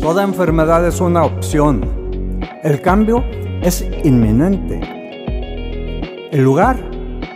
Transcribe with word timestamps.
Toda 0.00 0.24
enfermedad 0.24 0.86
es 0.88 0.98
una 1.02 1.24
opción. 1.24 2.40
El 2.62 2.80
cambio 2.80 3.22
es 3.60 3.84
inminente. 4.02 4.80
El 6.32 6.42
lugar 6.42 6.82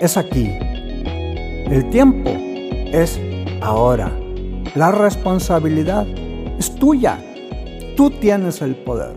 es 0.01 0.17
aquí. 0.17 0.51
El 0.51 1.91
tiempo 1.91 2.31
es 2.31 3.21
ahora. 3.61 4.11
La 4.75 4.91
responsabilidad 4.93 6.07
es 6.59 6.75
tuya. 6.77 7.23
Tú 7.99 8.09
tienes 8.09 8.63
el 8.63 8.77
poder. 8.77 9.15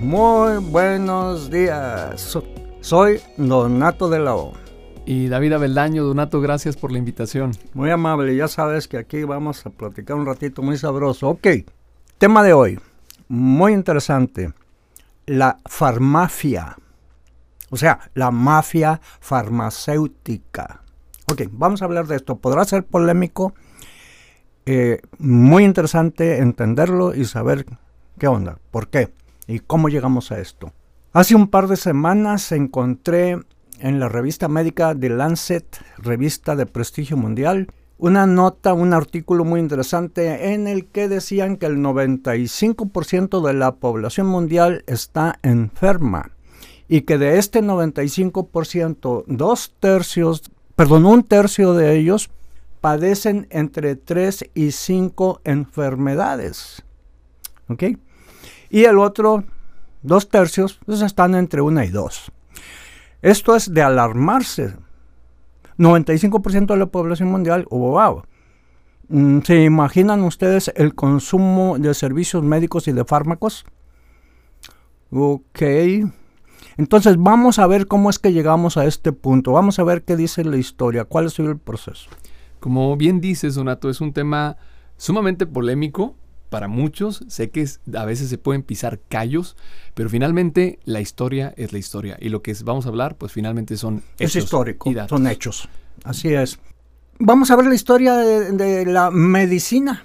Muy 0.00 0.56
buenos 0.56 1.50
días. 1.50 2.36
Soy 2.80 3.20
Donato 3.36 4.08
de 4.08 4.18
la 4.18 4.34
O. 4.34 4.63
Y 5.06 5.28
David 5.28 5.52
Abeldaño, 5.52 6.02
Donato, 6.02 6.40
gracias 6.40 6.76
por 6.76 6.90
la 6.90 6.96
invitación. 6.96 7.52
Muy 7.74 7.90
amable, 7.90 8.34
ya 8.34 8.48
sabes 8.48 8.88
que 8.88 8.96
aquí 8.96 9.22
vamos 9.24 9.66
a 9.66 9.70
platicar 9.70 10.16
un 10.16 10.24
ratito 10.24 10.62
muy 10.62 10.78
sabroso. 10.78 11.28
Ok, 11.28 11.46
tema 12.16 12.42
de 12.42 12.54
hoy, 12.54 12.80
muy 13.28 13.74
interesante, 13.74 14.54
la 15.26 15.58
farmacia, 15.66 16.78
o 17.68 17.76
sea, 17.76 18.00
la 18.14 18.30
mafia 18.30 18.98
farmacéutica. 19.20 20.80
Ok, 21.30 21.42
vamos 21.50 21.82
a 21.82 21.84
hablar 21.84 22.06
de 22.06 22.16
esto, 22.16 22.36
podrá 22.36 22.64
ser 22.64 22.86
polémico, 22.86 23.52
eh, 24.64 25.02
muy 25.18 25.64
interesante 25.64 26.38
entenderlo 26.38 27.14
y 27.14 27.26
saber 27.26 27.66
qué 28.18 28.26
onda, 28.26 28.58
por 28.70 28.88
qué 28.88 29.12
y 29.46 29.58
cómo 29.58 29.90
llegamos 29.90 30.32
a 30.32 30.40
esto. 30.40 30.72
Hace 31.12 31.34
un 31.34 31.48
par 31.48 31.68
de 31.68 31.76
semanas 31.76 32.50
encontré 32.52 33.38
en 33.80 34.00
la 34.00 34.08
revista 34.08 34.48
médica 34.48 34.94
The 34.94 35.10
Lancet, 35.10 35.78
revista 35.98 36.56
de 36.56 36.66
prestigio 36.66 37.16
mundial, 37.16 37.68
una 37.98 38.26
nota, 38.26 38.74
un 38.74 38.92
artículo 38.92 39.44
muy 39.44 39.60
interesante 39.60 40.52
en 40.52 40.66
el 40.66 40.86
que 40.86 41.08
decían 41.08 41.56
que 41.56 41.66
el 41.66 41.78
95% 41.78 43.46
de 43.46 43.54
la 43.54 43.76
población 43.76 44.26
mundial 44.26 44.84
está 44.86 45.38
enferma 45.42 46.32
y 46.88 47.02
que 47.02 47.18
de 47.18 47.38
este 47.38 47.62
95%, 47.62 49.24
dos 49.26 49.74
tercios, 49.80 50.42
perdón, 50.76 51.06
un 51.06 51.22
tercio 51.22 51.74
de 51.74 51.96
ellos 51.96 52.30
padecen 52.80 53.46
entre 53.50 53.96
3 53.96 54.50
y 54.54 54.72
5 54.72 55.40
enfermedades. 55.44 56.82
¿Ok? 57.68 57.84
Y 58.68 58.84
el 58.84 58.98
otro, 58.98 59.44
dos 60.02 60.28
tercios, 60.28 60.78
pues 60.84 61.00
están 61.00 61.34
entre 61.34 61.62
una 61.62 61.86
y 61.86 61.88
dos. 61.88 62.30
Esto 63.24 63.56
es 63.56 63.72
de 63.72 63.80
alarmarse. 63.80 64.76
95% 65.78 66.66
de 66.66 66.76
la 66.76 66.84
población 66.84 67.30
mundial, 67.30 67.66
wow. 67.70 68.22
Mm, 69.08 69.38
¿Se 69.40 69.64
imaginan 69.64 70.22
ustedes 70.24 70.70
el 70.76 70.94
consumo 70.94 71.78
de 71.78 71.94
servicios 71.94 72.42
médicos 72.42 72.86
y 72.86 72.92
de 72.92 73.02
fármacos? 73.06 73.64
Ok. 75.10 75.62
Entonces 76.76 77.16
vamos 77.16 77.58
a 77.58 77.66
ver 77.66 77.86
cómo 77.86 78.10
es 78.10 78.18
que 78.18 78.34
llegamos 78.34 78.76
a 78.76 78.84
este 78.84 79.12
punto. 79.12 79.52
Vamos 79.52 79.78
a 79.78 79.84
ver 79.84 80.02
qué 80.02 80.16
dice 80.16 80.44
la 80.44 80.58
historia, 80.58 81.04
cuál 81.04 81.24
es 81.24 81.38
el 81.38 81.56
proceso. 81.56 82.10
Como 82.60 82.94
bien 82.98 83.22
dices, 83.22 83.54
Donato, 83.54 83.88
es 83.88 84.02
un 84.02 84.12
tema 84.12 84.58
sumamente 84.98 85.46
polémico 85.46 86.14
para 86.54 86.68
muchos. 86.68 87.24
Sé 87.26 87.50
que 87.50 87.68
a 87.96 88.04
veces 88.04 88.28
se 88.28 88.38
pueden 88.38 88.62
pisar 88.62 89.00
callos, 89.08 89.56
pero 89.94 90.08
finalmente 90.08 90.78
la 90.84 91.00
historia 91.00 91.52
es 91.56 91.72
la 91.72 91.80
historia. 91.80 92.16
Y 92.20 92.28
lo 92.28 92.42
que 92.42 92.54
vamos 92.64 92.86
a 92.86 92.90
hablar, 92.90 93.16
pues 93.16 93.32
finalmente 93.32 93.76
son 93.76 94.04
hechos. 94.20 94.36
Es 94.36 94.44
histórico, 94.44 94.88
son 95.08 95.26
hechos. 95.26 95.68
Así 96.04 96.32
es. 96.32 96.60
Vamos 97.18 97.50
a 97.50 97.56
ver 97.56 97.66
la 97.66 97.74
historia 97.74 98.14
de, 98.14 98.86
la 98.86 99.10
medicina. 99.10 100.04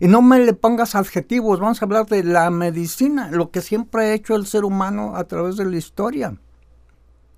Y 0.00 0.08
no 0.08 0.22
me 0.22 0.38
le 0.38 0.54
pongas 0.54 0.94
adjetivos, 0.94 1.60
vamos 1.60 1.82
a 1.82 1.84
hablar 1.84 2.06
de 2.06 2.24
la 2.24 2.48
medicina, 2.48 3.30
lo 3.30 3.50
que 3.50 3.60
siempre 3.60 4.04
ha 4.04 4.14
hecho 4.14 4.34
el 4.34 4.46
ser 4.46 4.64
humano 4.64 5.16
a 5.16 5.24
través 5.24 5.58
de 5.58 5.66
la 5.66 5.76
historia. 5.76 6.34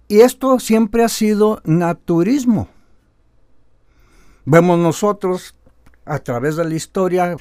Y 0.06 0.20
esto 0.20 0.60
siempre 0.60 1.03
ha 1.03 1.08
sido 1.08 1.60
naturismo. 1.64 2.69
Vemos 4.44 4.78
nosotros 4.78 5.56
a 6.04 6.20
través 6.20 6.54
de 6.54 6.64
la 6.64 6.74
historia 6.76 7.36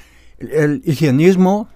el 0.52 0.81
higienismo. 0.86 1.68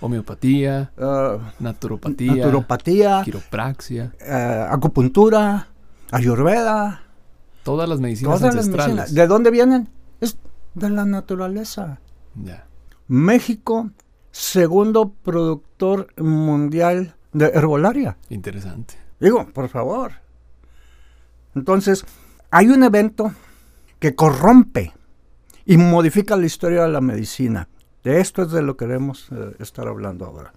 Homeopatía, 0.00 0.92
uh, 0.98 1.40
naturopatía, 1.58 2.34
naturopatía, 2.34 3.22
quiropraxia, 3.24 4.12
uh, 4.20 4.74
acupuntura, 4.74 5.68
ayurveda. 6.10 7.02
Todas 7.62 7.88
las 7.88 7.98
medicinas 7.98 8.42
ancestrales. 8.42 9.14
¿De 9.14 9.26
dónde 9.26 9.50
vienen? 9.50 9.88
Es 10.20 10.38
de 10.74 10.90
la 10.90 11.04
naturaleza. 11.04 11.98
México, 13.08 13.90
segundo 14.30 15.14
productor 15.22 16.08
mundial 16.18 17.16
de 17.32 17.46
herbolaria. 17.46 18.18
Interesante. 18.28 18.94
Digo, 19.18 19.46
por 19.48 19.68
favor. 19.68 20.12
Entonces, 21.54 22.04
hay 22.50 22.68
un 22.68 22.84
evento 22.84 23.32
que 23.98 24.14
corrompe 24.14 24.92
y 25.64 25.78
modifica 25.78 26.36
la 26.36 26.46
historia 26.46 26.82
de 26.82 26.88
la 26.90 27.00
medicina. 27.00 27.68
De 28.06 28.20
esto 28.20 28.42
es 28.42 28.52
de 28.52 28.62
lo 28.62 28.76
que 28.76 28.84
queremos 28.86 29.26
eh, 29.32 29.56
estar 29.58 29.88
hablando 29.88 30.26
ahora. 30.26 30.52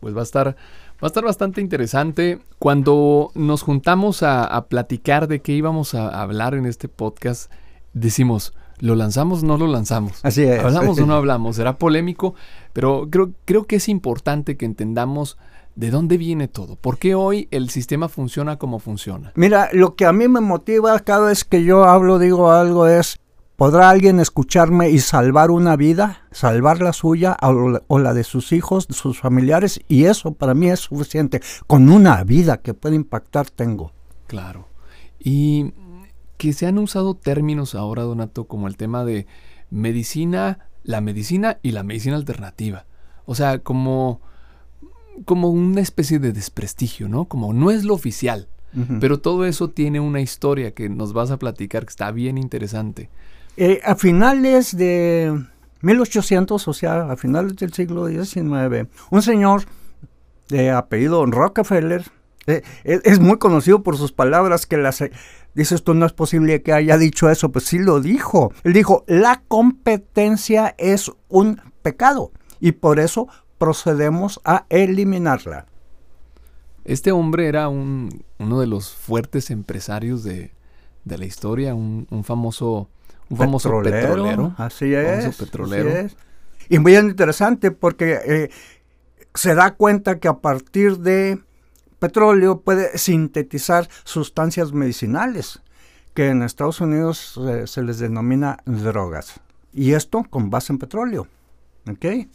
Pues 0.00 0.12
va 0.12 0.22
a 0.22 0.24
estar, 0.24 0.48
va 0.48 1.02
a 1.02 1.06
estar 1.06 1.22
bastante 1.22 1.60
interesante. 1.60 2.40
Cuando 2.58 3.30
nos 3.36 3.62
juntamos 3.62 4.24
a, 4.24 4.66
platicar 4.68 5.28
de 5.28 5.40
qué 5.40 5.52
íbamos 5.52 5.94
a 5.94 6.08
hablar 6.20 6.54
en 6.54 6.66
este 6.66 6.88
podcast, 6.88 7.48
decimos, 7.92 8.54
¿lo 8.80 8.96
lanzamos 8.96 9.44
o 9.44 9.46
no 9.46 9.56
lo 9.56 9.68
lanzamos? 9.68 10.18
Así 10.24 10.42
es. 10.42 10.64
¿Hablamos 10.64 10.98
o 10.98 11.06
no 11.06 11.14
hablamos? 11.20 11.54
Será 11.54 11.78
polémico, 11.78 12.34
pero 12.72 13.06
creo, 13.08 13.30
creo 13.44 13.68
que 13.68 13.76
es 13.76 13.88
importante 13.88 14.56
que 14.56 14.64
entendamos 14.64 15.38
de 15.76 15.92
dónde 15.92 16.18
viene 16.18 16.48
todo. 16.48 16.74
¿Por 16.74 16.98
qué 16.98 17.14
hoy 17.14 17.46
el 17.52 17.70
sistema 17.70 18.08
funciona 18.08 18.56
como 18.56 18.80
funciona? 18.80 19.30
Mira, 19.36 19.68
lo 19.72 19.94
que 19.94 20.06
a 20.06 20.12
mí 20.12 20.26
me 20.26 20.40
motiva 20.40 20.98
cada 20.98 21.28
vez 21.28 21.44
que 21.44 21.62
yo 21.62 21.84
hablo, 21.84 22.18
digo 22.18 22.50
algo, 22.50 22.88
es 22.88 23.20
¿Podrá 23.60 23.90
alguien 23.90 24.20
escucharme 24.20 24.88
y 24.88 25.00
salvar 25.00 25.50
una 25.50 25.76
vida, 25.76 26.22
salvar 26.30 26.80
la 26.80 26.94
suya 26.94 27.36
o 27.42 27.98
la 27.98 28.14
de 28.14 28.24
sus 28.24 28.52
hijos, 28.52 28.88
de 28.88 28.94
sus 28.94 29.20
familiares? 29.20 29.82
Y 29.86 30.04
eso 30.04 30.32
para 30.32 30.54
mí 30.54 30.70
es 30.70 30.80
suficiente. 30.80 31.42
Con 31.66 31.90
una 31.90 32.24
vida 32.24 32.62
que 32.62 32.72
puede 32.72 32.96
impactar 32.96 33.50
tengo. 33.50 33.92
Claro. 34.28 34.66
Y 35.18 35.74
que 36.38 36.54
se 36.54 36.68
han 36.68 36.78
usado 36.78 37.12
términos 37.12 37.74
ahora, 37.74 38.04
Donato, 38.04 38.46
como 38.46 38.66
el 38.66 38.78
tema 38.78 39.04
de 39.04 39.26
medicina, 39.68 40.70
la 40.82 41.02
medicina 41.02 41.58
y 41.62 41.72
la 41.72 41.82
medicina 41.82 42.16
alternativa. 42.16 42.86
O 43.26 43.34
sea, 43.34 43.58
como, 43.58 44.22
como 45.26 45.50
una 45.50 45.82
especie 45.82 46.18
de 46.18 46.32
desprestigio, 46.32 47.10
¿no? 47.10 47.26
Como 47.26 47.52
no 47.52 47.70
es 47.70 47.84
lo 47.84 47.92
oficial. 47.92 48.48
Pero 49.00 49.20
todo 49.20 49.44
eso 49.44 49.68
tiene 49.68 50.00
una 50.00 50.22
historia 50.22 50.72
que 50.72 50.88
nos 50.88 51.12
vas 51.12 51.30
a 51.30 51.38
platicar 51.38 51.84
que 51.84 51.90
está 51.90 52.10
bien 52.10 52.38
interesante. 52.38 53.10
Eh, 53.62 53.82
a 53.84 53.94
finales 53.94 54.74
de 54.74 55.38
1800, 55.82 56.66
o 56.66 56.72
sea, 56.72 57.12
a 57.12 57.16
finales 57.18 57.56
del 57.56 57.74
siglo 57.74 58.06
XIX, 58.06 58.88
un 59.10 59.20
señor 59.20 59.64
de 60.48 60.70
apellido 60.70 61.26
Rockefeller, 61.26 62.10
eh, 62.46 62.62
es, 62.84 63.20
muy 63.20 63.36
conocido 63.36 63.82
por 63.82 63.98
sus 63.98 64.12
palabras 64.12 64.64
que 64.64 64.78
las... 64.78 65.04
Dice, 65.52 65.74
esto 65.74 65.92
no 65.92 66.06
es 66.06 66.14
posible 66.14 66.62
que 66.62 66.72
haya 66.72 66.96
dicho 66.96 67.28
eso, 67.28 67.52
pues 67.52 67.66
sí 67.66 67.78
lo 67.78 68.00
dijo. 68.00 68.50
Él 68.64 68.72
dijo, 68.72 69.04
la 69.06 69.42
competencia 69.46 70.74
es 70.78 71.12
un 71.28 71.60
pecado 71.82 72.32
y 72.60 72.72
por 72.72 72.98
eso 72.98 73.28
procedemos 73.58 74.40
a 74.42 74.64
eliminarla. 74.70 75.66
Este 76.86 77.12
hombre 77.12 77.46
era 77.46 77.68
uno 77.68 78.08
de 78.38 78.66
los 78.66 78.94
fuertes 78.94 79.50
empresarios 79.50 80.24
de, 80.24 80.50
la 81.04 81.26
historia, 81.26 81.74
un 81.74 82.06
un 82.08 82.24
famoso 82.24 82.88
petrolero. 83.30 84.54
así, 84.58 84.92
es, 84.94 85.36
petrolero. 85.36 86.08
Y 86.68 86.78
muy 86.78 86.96
interesante 86.96 87.70
porque 87.70 88.18
eh, 88.24 88.50
se 89.34 89.54
da 89.54 89.74
cuenta 89.74 90.18
que 90.18 90.28
a 90.28 90.38
partir 90.38 90.98
de 90.98 91.40
petróleo 91.98 92.60
puede 92.60 92.96
sintetizar 92.98 93.88
sustancias 94.04 94.72
medicinales, 94.72 95.60
que 96.14 96.28
en 96.28 96.42
Estados 96.42 96.80
Unidos 96.80 97.38
eh, 97.46 97.66
se 97.66 97.82
les 97.82 97.98
denomina 97.98 98.58
drogas. 98.64 99.40
Y 99.72 99.92
esto 99.92 100.24
con 100.28 100.50
base 100.50 100.72
en 100.72 100.78
petróleo. 100.78 101.28
¿Ok? 101.88 102.28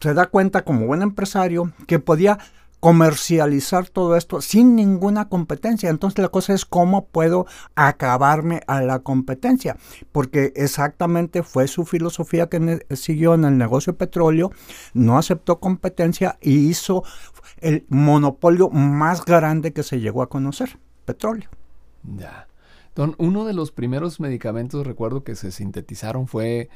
Se 0.00 0.14
da 0.14 0.26
cuenta 0.26 0.64
como 0.64 0.86
buen 0.86 1.02
empresario 1.02 1.72
que 1.86 1.98
podía 1.98 2.38
comercializar 2.80 3.88
todo 3.88 4.16
esto 4.16 4.40
sin 4.40 4.74
ninguna 4.74 5.28
competencia. 5.28 5.90
Entonces 5.90 6.18
la 6.18 6.28
cosa 6.28 6.54
es 6.54 6.64
cómo 6.64 7.06
puedo 7.06 7.46
acabarme 7.74 8.62
a 8.66 8.80
la 8.80 9.00
competencia, 9.00 9.76
porque 10.12 10.52
exactamente 10.56 11.42
fue 11.42 11.68
su 11.68 11.84
filosofía 11.84 12.48
que 12.48 12.84
siguió 12.96 13.34
en 13.34 13.44
el 13.44 13.58
negocio 13.58 13.96
petróleo, 13.96 14.50
no 14.94 15.18
aceptó 15.18 15.60
competencia 15.60 16.38
y 16.40 16.68
hizo 16.68 17.04
el 17.60 17.84
monopolio 17.88 18.70
más 18.70 19.24
grande 19.24 19.72
que 19.72 19.82
se 19.82 20.00
llegó 20.00 20.22
a 20.22 20.28
conocer, 20.28 20.78
petróleo. 21.04 21.50
Ya. 22.02 22.48
Don, 22.94 23.14
uno 23.18 23.44
de 23.44 23.52
los 23.52 23.70
primeros 23.70 24.20
medicamentos, 24.20 24.86
recuerdo 24.86 25.22
que 25.22 25.36
se 25.36 25.52
sintetizaron 25.52 26.26
fue 26.26 26.70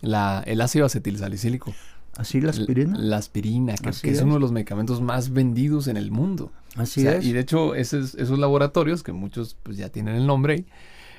la, 0.00 0.42
el 0.46 0.60
ácido 0.60 0.86
acetilsalicílico. 0.86 1.72
¿Así 2.16 2.40
la 2.40 2.50
aspirina? 2.50 2.96
La, 2.98 3.16
aspirina, 3.16 3.74
que, 3.74 4.10
es. 4.10 4.22
uno 4.22 4.34
de 4.34 4.40
los 4.40 4.52
medicamentos 4.52 5.00
más 5.00 5.32
vendidos 5.32 5.88
en 5.88 5.96
el 5.96 6.10
mundo. 6.10 6.52
Así 6.76 7.06
es. 7.06 7.24
Y 7.24 7.32
de 7.32 7.40
hecho, 7.40 7.74
esos, 7.74 8.14
esos 8.14 8.38
laboratorios, 8.38 9.02
que 9.02 9.12
muchos 9.12 9.56
pues, 9.62 9.76
ya 9.76 9.88
tienen 9.88 10.14
el 10.14 10.26
nombre, 10.26 10.64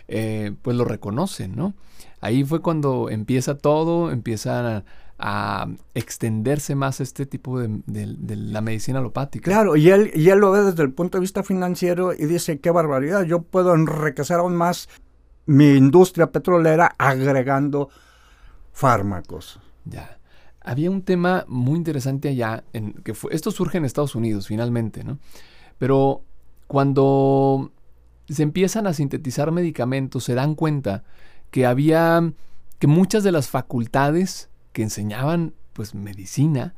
eh, 0.08 0.54
pues 0.62 0.78
lo 0.78 0.86
reconocen, 0.86 1.56
¿no? 1.56 1.74
Ahí 2.22 2.44
fue 2.44 2.62
cuando 2.62 3.10
empieza 3.10 3.58
todo, 3.58 4.12
empieza 4.12 4.84
a, 5.18 5.68
extenderse 5.94 6.76
más 6.76 7.00
este 7.00 7.26
tipo 7.26 7.60
de, 7.60 7.70
la 8.36 8.62
medicina 8.62 9.00
alopática. 9.00 9.50
Claro, 9.50 9.78
y 9.78 9.90
él, 9.90 10.12
y 10.14 10.30
él 10.30 10.40
lo 10.40 10.52
ve 10.52 10.62
desde 10.62 10.84
el 10.84 10.92
punto 10.92 11.18
de 11.18 11.22
vista 11.22 11.42
financiero 11.42 12.14
y 12.14 12.26
dice, 12.26 12.60
qué 12.60 12.70
barbaridad, 12.70 13.24
yo 13.24 13.42
puedo 13.42 13.74
enriquecer 13.74 14.38
aún 14.38 14.58
más 14.58 14.90
mi 15.46 15.76
industria 15.76 16.32
petrolera 16.32 16.96
agregando 16.98 17.90
fármacos. 18.74 19.62
Ya. 19.86 20.18
Había 20.66 20.90
un 20.90 21.04
tema 21.04 21.46
muy 21.48 21.78
interesante 21.78 22.30
allá, 22.30 22.64
en, 22.74 22.94
que 22.94 23.14
fue, 23.14 23.34
esto 23.34 23.52
surge 23.52 23.78
en 23.78 23.86
Estados 23.86 24.16
Unidos 24.16 24.48
finalmente, 24.48 25.04
¿no? 25.04 25.20
Pero 25.78 26.24
cuando 26.68 27.72
se 28.28 28.44
empiezan 28.44 28.88
a 28.88 28.94
sintetizar 28.94 29.52
medicamentos, 29.52 30.24
se 30.24 30.34
dan 30.34 30.56
cuenta 30.56 31.04
que 31.52 31.66
había, 31.66 32.34
que 32.80 32.88
muchas 32.88 33.24
de 33.24 33.32
las 33.32 33.50
facultades 33.50 34.50
que 34.74 34.82
enseñaban, 34.82 35.54
pues, 35.74 35.94
medicina, 35.94 36.74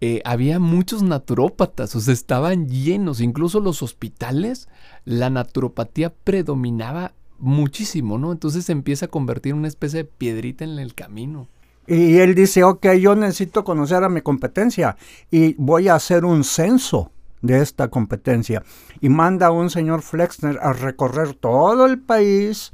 eh, 0.00 0.22
había 0.24 0.58
muchos 0.58 1.02
naturópatas, 1.02 1.94
o 1.94 2.00
sea, 2.00 2.14
estaban 2.14 2.68
llenos, 2.68 3.20
incluso 3.20 3.60
los 3.60 3.82
hospitales, 3.82 4.68
la 5.04 5.30
naturopatía 5.30 6.12
predominaba 6.12 7.12
muchísimo, 7.38 8.18
¿no? 8.18 8.32
Entonces 8.32 8.64
se 8.64 8.72
empieza 8.72 9.06
a 9.06 9.10
convertir 9.10 9.52
en 9.52 9.58
una 9.58 9.68
especie 9.68 9.98
de 9.98 10.04
piedrita 10.04 10.64
en 10.64 10.78
el 10.78 10.94
camino. 10.94 11.48
Y 11.90 12.18
él 12.18 12.36
dice, 12.36 12.62
ok, 12.62 12.86
yo 13.00 13.16
necesito 13.16 13.64
conocer 13.64 14.04
a 14.04 14.08
mi 14.08 14.20
competencia 14.20 14.96
y 15.28 15.54
voy 15.54 15.88
a 15.88 15.96
hacer 15.96 16.24
un 16.24 16.44
censo 16.44 17.10
de 17.42 17.60
esta 17.60 17.88
competencia. 17.88 18.62
Y 19.00 19.08
manda 19.08 19.48
a 19.48 19.50
un 19.50 19.70
señor 19.70 20.02
Flexner 20.02 20.60
a 20.62 20.72
recorrer 20.72 21.34
todo 21.34 21.86
el 21.86 21.98
país 21.98 22.70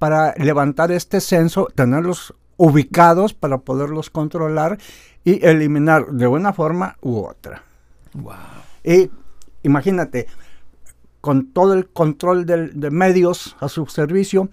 para 0.00 0.34
levantar 0.36 0.90
este 0.90 1.20
censo, 1.20 1.68
tenerlos 1.72 2.34
ubicados 2.56 3.34
para 3.34 3.58
poderlos 3.58 4.10
controlar 4.10 4.78
y 5.22 5.46
eliminar 5.46 6.08
de 6.08 6.26
una 6.26 6.52
forma 6.52 6.96
u 7.00 7.18
otra. 7.20 7.62
Wow. 8.14 8.34
Y 8.82 9.12
imagínate, 9.62 10.26
con 11.20 11.52
todo 11.52 11.72
el 11.72 11.86
control 11.86 12.46
de 12.46 12.90
medios 12.90 13.56
a 13.60 13.68
su 13.68 13.86
servicio 13.86 14.48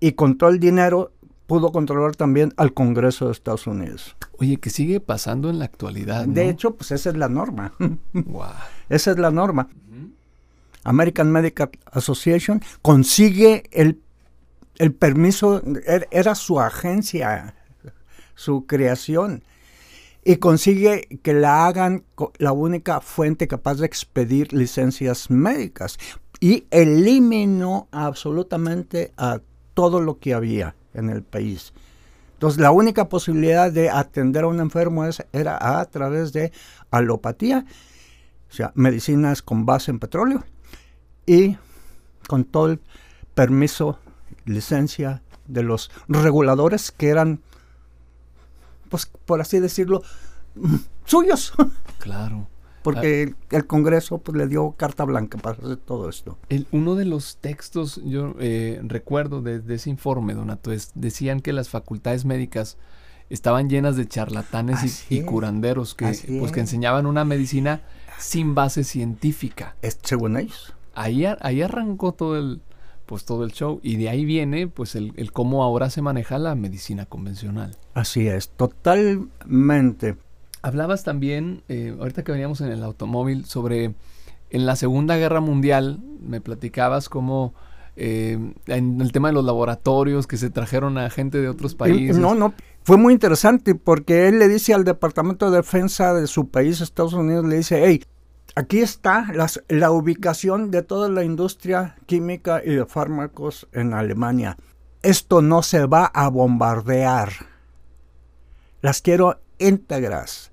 y 0.00 0.12
con 0.12 0.36
todo 0.36 0.50
el 0.50 0.60
dinero, 0.60 1.12
pudo 1.50 1.72
controlar 1.72 2.14
también 2.14 2.54
al 2.56 2.72
Congreso 2.72 3.26
de 3.26 3.32
Estados 3.32 3.66
Unidos. 3.66 4.14
Oye, 4.38 4.58
que 4.58 4.70
sigue 4.70 5.00
pasando 5.00 5.50
en 5.50 5.58
la 5.58 5.64
actualidad. 5.64 6.24
De 6.24 6.48
hecho, 6.48 6.76
pues 6.76 6.92
esa 6.92 7.10
es 7.10 7.16
la 7.16 7.28
norma. 7.28 7.72
Esa 8.88 9.10
es 9.10 9.18
la 9.18 9.32
norma. 9.32 9.68
American 10.84 11.32
Medical 11.32 11.70
Association 11.86 12.62
consigue 12.82 13.64
el, 13.72 14.00
el 14.78 14.92
permiso, 14.92 15.60
er, 15.84 16.06
era 16.12 16.36
su 16.36 16.60
agencia, 16.60 17.56
su 18.36 18.66
creación, 18.66 19.42
y 20.24 20.36
consigue 20.36 21.08
que 21.20 21.32
la 21.32 21.66
hagan 21.66 22.04
la 22.38 22.52
única 22.52 23.00
fuente 23.00 23.48
capaz 23.48 23.74
de 23.74 23.86
expedir 23.86 24.52
licencias 24.52 25.30
médicas. 25.30 25.98
Y 26.38 26.66
eliminó 26.70 27.88
absolutamente 27.90 29.12
a 29.16 29.40
todo 29.74 30.00
lo 30.00 30.20
que 30.20 30.32
había 30.32 30.76
en 30.94 31.10
el 31.10 31.22
país. 31.22 31.72
Entonces, 32.34 32.60
la 32.60 32.70
única 32.70 33.08
posibilidad 33.08 33.70
de 33.70 33.90
atender 33.90 34.44
a 34.44 34.48
un 34.48 34.60
enfermo 34.60 35.04
era 35.32 35.80
a 35.80 35.84
través 35.84 36.32
de 36.32 36.52
alopatía, 36.90 37.66
o 38.50 38.52
sea, 38.52 38.72
medicinas 38.74 39.42
con 39.42 39.66
base 39.66 39.90
en 39.90 39.98
petróleo 39.98 40.44
y 41.26 41.56
con 42.26 42.44
todo 42.44 42.70
el 42.70 42.80
permiso, 43.34 43.98
licencia 44.46 45.22
de 45.46 45.62
los 45.62 45.90
reguladores 46.08 46.90
que 46.92 47.08
eran, 47.08 47.40
pues, 48.88 49.06
por 49.06 49.40
así 49.40 49.60
decirlo, 49.60 50.02
suyos. 51.04 51.52
Claro 51.98 52.48
porque 52.82 53.34
ah. 53.34 53.56
el 53.56 53.66
Congreso 53.66 54.18
pues, 54.18 54.36
le 54.36 54.46
dio 54.46 54.72
carta 54.72 55.04
blanca 55.04 55.38
para 55.38 55.58
hacer 55.58 55.76
todo 55.76 56.08
esto. 56.08 56.38
El, 56.48 56.66
uno 56.72 56.94
de 56.94 57.04
los 57.04 57.36
textos, 57.38 58.00
yo 58.04 58.34
eh, 58.40 58.80
recuerdo 58.82 59.42
de, 59.42 59.62
ese 59.74 59.90
informe, 59.90 60.34
Donato, 60.34 60.72
es, 60.72 60.92
decían 60.94 61.40
que 61.40 61.52
las 61.52 61.68
facultades 61.68 62.24
médicas 62.24 62.78
estaban 63.28 63.68
llenas 63.68 63.96
de 63.96 64.08
charlatanes 64.08 65.06
y, 65.10 65.22
curanderos 65.22 65.94
que, 65.94 66.16
pues, 66.38 66.52
que 66.52 66.60
enseñaban 66.60 67.06
una 67.06 67.24
medicina 67.24 67.82
sin 68.18 68.54
base 68.54 68.84
científica. 68.84 69.76
Es, 69.82 69.98
según 70.02 70.36
ellos. 70.36 70.74
Ahí, 70.94 71.24
ahí 71.40 71.62
arrancó 71.62 72.12
todo 72.12 72.36
el, 72.36 72.60
pues 73.06 73.24
todo 73.24 73.44
el 73.44 73.52
show. 73.52 73.80
Y 73.82 73.96
de 73.96 74.08
ahí 74.08 74.24
viene 74.24 74.66
pues 74.66 74.94
el, 74.94 75.12
el, 75.16 75.32
cómo 75.32 75.62
ahora 75.62 75.90
se 75.90 76.02
maneja 76.02 76.38
la 76.38 76.54
medicina 76.54 77.06
convencional. 77.06 77.76
Así 77.94 78.26
es, 78.26 78.50
totalmente. 78.50 80.16
Hablabas 80.62 81.04
también, 81.04 81.62
eh, 81.68 81.96
ahorita 81.98 82.22
que 82.22 82.32
veníamos 82.32 82.60
en 82.60 82.70
el 82.70 82.82
automóvil, 82.82 83.44
sobre 83.46 83.94
en 84.50 84.66
la 84.66 84.76
Segunda 84.76 85.16
Guerra 85.16 85.40
Mundial, 85.40 86.00
me 86.20 86.40
platicabas 86.40 87.08
cómo 87.08 87.54
eh, 87.96 88.38
en 88.66 89.00
el 89.00 89.12
tema 89.12 89.28
de 89.28 89.34
los 89.34 89.44
laboratorios 89.44 90.26
que 90.26 90.36
se 90.36 90.50
trajeron 90.50 90.98
a 90.98 91.08
gente 91.10 91.40
de 91.40 91.48
otros 91.48 91.74
países. 91.74 92.18
No, 92.18 92.34
no, 92.34 92.54
fue 92.82 92.96
muy 92.96 93.12
interesante 93.14 93.74
porque 93.74 94.28
él 94.28 94.38
le 94.38 94.48
dice 94.48 94.74
al 94.74 94.84
Departamento 94.84 95.50
de 95.50 95.58
Defensa 95.58 96.14
de 96.14 96.26
su 96.26 96.48
país, 96.48 96.80
Estados 96.80 97.12
Unidos, 97.14 97.46
le 97.46 97.56
dice, 97.56 97.82
hey, 97.84 98.02
aquí 98.54 98.80
está 98.80 99.26
la 99.68 99.90
ubicación 99.90 100.70
de 100.70 100.82
toda 100.82 101.08
la 101.08 101.24
industria 101.24 101.96
química 102.06 102.62
y 102.64 102.74
de 102.74 102.86
fármacos 102.86 103.68
en 103.72 103.94
Alemania. 103.94 104.56
Esto 105.02 105.40
no 105.40 105.62
se 105.62 105.86
va 105.86 106.06
a 106.06 106.28
bombardear. 106.28 107.30
Las 108.82 109.00
quiero 109.00 109.40
íntegras 109.58 110.49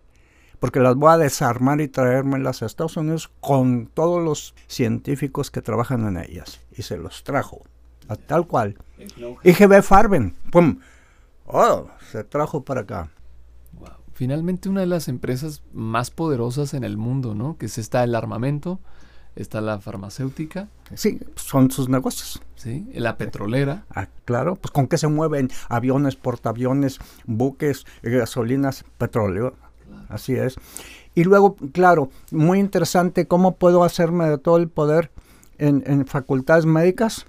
porque 0.59 0.79
las 0.79 0.95
voy 0.95 1.11
a 1.11 1.17
desarmar 1.17 1.81
y 1.81 1.87
traérmelas 1.87 2.61
a 2.61 2.65
Estados 2.65 2.97
Unidos 2.97 3.29
con 3.39 3.87
todos 3.87 4.23
los 4.23 4.55
científicos 4.67 5.51
que 5.51 5.61
trabajan 5.61 6.07
en 6.07 6.17
ellas. 6.17 6.61
Y 6.75 6.83
se 6.83 6.97
los 6.97 7.23
trajo, 7.23 7.61
tal 8.27 8.47
cual. 8.47 8.77
IGB 9.43 9.81
Farben, 9.81 10.35
¡pum! 10.51 10.79
¡Oh! 11.45 11.87
Se 12.11 12.23
trajo 12.23 12.63
para 12.63 12.81
acá. 12.81 13.09
Finalmente 14.13 14.67
una 14.67 14.81
de 14.81 14.87
las 14.87 15.09
empresas 15.09 15.61
más 15.73 16.09
poderosas 16.09 16.73
en 16.73 16.83
el 16.83 16.97
mundo, 16.97 17.35
¿no? 17.35 17.55
Que 17.57 17.67
es 17.67 17.77
está 17.77 18.03
el 18.03 18.15
armamento, 18.15 18.79
está 19.35 19.61
la 19.61 19.79
farmacéutica. 19.79 20.69
Sí, 20.95 21.19
son 21.35 21.69
sus 21.69 21.87
negocios. 21.87 22.41
Sí, 22.55 22.89
la 22.95 23.17
petrolera. 23.17 23.85
Ah, 23.91 24.07
claro, 24.25 24.55
pues 24.55 24.71
con 24.71 24.87
qué 24.87 24.97
se 24.97 25.07
mueven 25.07 25.51
aviones, 25.69 26.15
portaaviones, 26.15 26.97
buques, 27.27 27.85
gasolinas, 28.01 28.85
petróleo 28.97 29.53
así 30.09 30.35
es. 30.35 30.55
Y 31.17 31.23
luego, 31.23 31.55
claro, 31.71 32.11
muy 32.29 32.59
interesante, 32.59 33.25
¿cómo 33.27 33.55
puedo 33.55 33.83
hacerme 33.83 34.29
de 34.29 34.37
todo 34.37 34.57
el 34.57 34.69
poder 34.69 35.09
en, 35.57 36.05
facultades 36.05 36.67
médicas? 36.67 37.25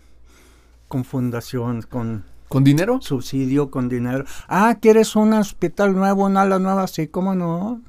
Con 0.89 1.05
fundación, 1.05 1.81
con... 1.81 2.25
¿Con 2.51 2.65
dinero? 2.65 3.01
Subsidio, 3.01 3.71
con 3.71 3.89
dinero. 3.89 4.27
Ah, 4.47 4.77
¿quieres 4.79 5.17
un 5.17 5.33
hospital 5.33 5.95
nuevo, 5.95 6.27
una 6.27 6.43
ala 6.43 6.59
nueva? 6.59 6.87
Sí, 6.87 7.09
¿cómo 7.09 7.35
no? 7.35 7.81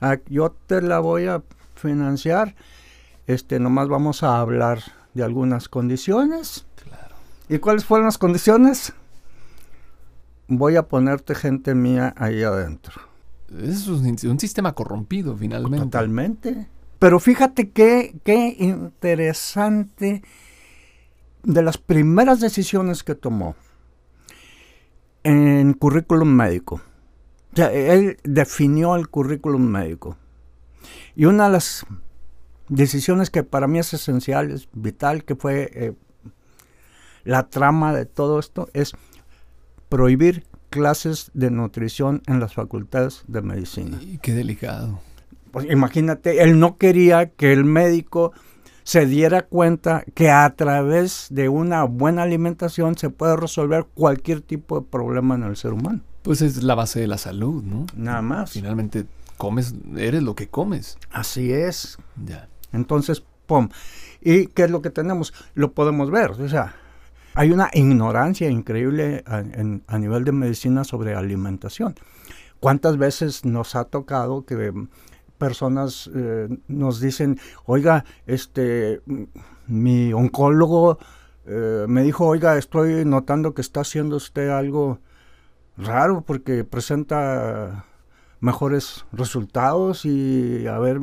Ah, 0.00 0.16
yo 0.26 0.54
te 0.66 0.80
la 0.80 1.00
voy 1.00 1.26
a 1.26 1.42
financiar. 1.74 2.54
Este, 3.26 3.60
nomás 3.60 3.88
vamos 3.88 4.22
a 4.22 4.40
hablar 4.40 4.80
de 5.12 5.22
algunas 5.22 5.68
condiciones. 5.68 6.64
Claro. 6.82 7.14
¿Y 7.50 7.58
cuáles 7.58 7.84
fueron 7.84 8.06
las 8.06 8.16
condiciones? 8.16 8.94
Voy 10.48 10.76
a 10.76 10.88
ponerte 10.88 11.34
gente 11.34 11.74
mía 11.74 12.14
ahí 12.16 12.42
adentro 12.42 13.09
es 13.58 13.88
un, 13.88 14.38
sistema 14.38 14.72
corrompido 14.72 15.36
finalmente. 15.36 15.84
Totalmente. 15.84 16.68
Pero 16.98 17.18
fíjate 17.18 17.70
qué, 17.70 18.14
qué 18.24 18.56
interesante 18.58 20.22
de 21.42 21.62
las 21.62 21.78
primeras 21.78 22.40
decisiones 22.40 23.02
que 23.02 23.14
tomó 23.14 23.56
en 25.22 25.72
currículum 25.74 26.28
médico. 26.28 26.80
O 27.52 27.56
sea, 27.56 27.72
él 27.72 28.18
definió 28.22 28.94
el 28.96 29.08
currículum 29.08 29.62
médico. 29.62 30.16
Y 31.16 31.24
una 31.24 31.46
de 31.46 31.52
las 31.52 31.84
decisiones 32.68 33.30
que 33.30 33.42
para 33.42 33.66
mí 33.66 33.78
es 33.78 33.92
esencial, 33.92 34.50
es 34.50 34.68
vital, 34.72 35.24
que 35.24 35.34
fue 35.34 35.70
eh, 35.74 35.92
la 37.24 37.48
trama 37.48 37.92
de 37.92 38.06
todo 38.06 38.38
esto, 38.38 38.68
es 38.72 38.92
prohibir 39.88 40.44
clases 40.70 41.30
de 41.34 41.50
nutrición 41.50 42.22
en 42.26 42.40
las 42.40 42.54
facultades 42.54 43.24
de 43.28 43.42
medicina. 43.42 43.98
Y 44.00 44.18
qué 44.18 44.32
delicado. 44.32 45.00
Pues 45.50 45.66
imagínate, 45.70 46.42
él 46.42 46.58
no 46.58 46.78
quería 46.78 47.28
que 47.30 47.52
el 47.52 47.64
médico 47.64 48.32
se 48.84 49.06
diera 49.06 49.42
cuenta 49.42 50.04
que 50.14 50.30
a 50.30 50.48
través 50.54 51.26
de 51.30 51.48
una 51.48 51.84
buena 51.84 52.22
alimentación 52.22 52.96
se 52.96 53.10
puede 53.10 53.36
resolver 53.36 53.86
cualquier 53.94 54.40
tipo 54.40 54.80
de 54.80 54.86
problema 54.86 55.34
en 55.34 55.42
el 55.42 55.56
ser 55.56 55.72
humano. 55.72 56.00
Pues 56.22 56.40
es 56.42 56.62
la 56.62 56.74
base 56.74 57.00
de 57.00 57.06
la 57.06 57.18
salud, 57.18 57.62
¿no? 57.62 57.86
Nada 57.96 58.22
más. 58.22 58.52
Finalmente 58.52 59.06
comes, 59.36 59.74
eres 59.96 60.22
lo 60.22 60.34
que 60.34 60.48
comes. 60.48 60.98
Así 61.10 61.52
es. 61.52 61.98
Ya. 62.24 62.48
Entonces, 62.72 63.22
pum. 63.46 63.68
¿Y 64.20 64.46
qué 64.48 64.64
es 64.64 64.70
lo 64.70 64.82
que 64.82 64.90
tenemos? 64.90 65.32
Lo 65.54 65.72
podemos 65.72 66.10
ver. 66.10 66.32
O 66.32 66.48
sea, 66.48 66.74
hay 67.34 67.52
una 67.52 67.70
ignorancia 67.72 68.50
increíble 68.50 69.22
a, 69.26 69.98
nivel 69.98 70.24
de 70.24 70.32
medicina 70.32 70.84
sobre 70.84 71.14
alimentación. 71.14 71.94
¿Cuántas 72.58 72.98
veces 72.98 73.44
nos 73.44 73.74
ha 73.74 73.84
tocado 73.84 74.44
que 74.44 74.72
personas 75.38 76.10
eh, 76.14 76.48
nos 76.68 77.00
dicen, 77.00 77.40
oiga, 77.64 78.04
este, 78.26 79.00
mi 79.66 80.12
oncólogo 80.12 80.98
eh, 81.46 81.86
me 81.88 82.02
dijo, 82.02 82.26
oiga, 82.26 82.58
estoy 82.58 83.04
notando 83.04 83.54
que 83.54 83.62
está 83.62 83.80
haciendo 83.80 84.16
usted 84.16 84.50
algo 84.50 84.98
raro 85.78 86.22
porque 86.22 86.64
presenta 86.64 87.86
mejores 88.40 89.06
resultados 89.12 90.04
y 90.04 90.66
a 90.66 90.78
ver, 90.78 91.00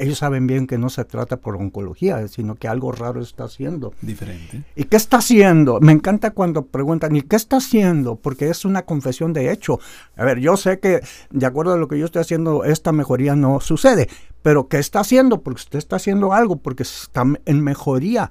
ellos 0.00 0.18
saben 0.18 0.46
bien 0.46 0.66
que 0.66 0.78
no 0.78 0.88
se 0.88 1.04
trata 1.04 1.36
por 1.36 1.56
oncología, 1.56 2.26
sino 2.28 2.54
que 2.54 2.68
algo 2.68 2.90
raro 2.90 3.20
está 3.20 3.44
haciendo. 3.44 3.92
Diferente. 4.00 4.64
¿Y 4.74 4.84
qué 4.84 4.96
está 4.96 5.18
haciendo? 5.18 5.78
Me 5.80 5.92
encanta 5.92 6.30
cuando 6.30 6.66
preguntan, 6.66 7.14
¿y 7.14 7.22
qué 7.22 7.36
está 7.36 7.58
haciendo? 7.58 8.16
Porque 8.16 8.48
es 8.48 8.64
una 8.64 8.82
confesión 8.82 9.32
de 9.32 9.52
hecho. 9.52 9.78
A 10.16 10.24
ver, 10.24 10.38
yo 10.38 10.56
sé 10.56 10.80
que 10.80 11.00
de 11.30 11.46
acuerdo 11.46 11.74
a 11.74 11.76
lo 11.76 11.86
que 11.86 11.98
yo 11.98 12.06
estoy 12.06 12.22
haciendo, 12.22 12.64
esta 12.64 12.92
mejoría 12.92 13.36
no 13.36 13.60
sucede. 13.60 14.08
Pero 14.42 14.68
¿qué 14.68 14.78
está 14.78 15.00
haciendo? 15.00 15.42
Porque 15.42 15.60
usted 15.60 15.78
está 15.78 15.96
haciendo 15.96 16.32
algo, 16.32 16.56
porque 16.56 16.82
está 16.82 17.24
en 17.44 17.60
mejoría. 17.62 18.30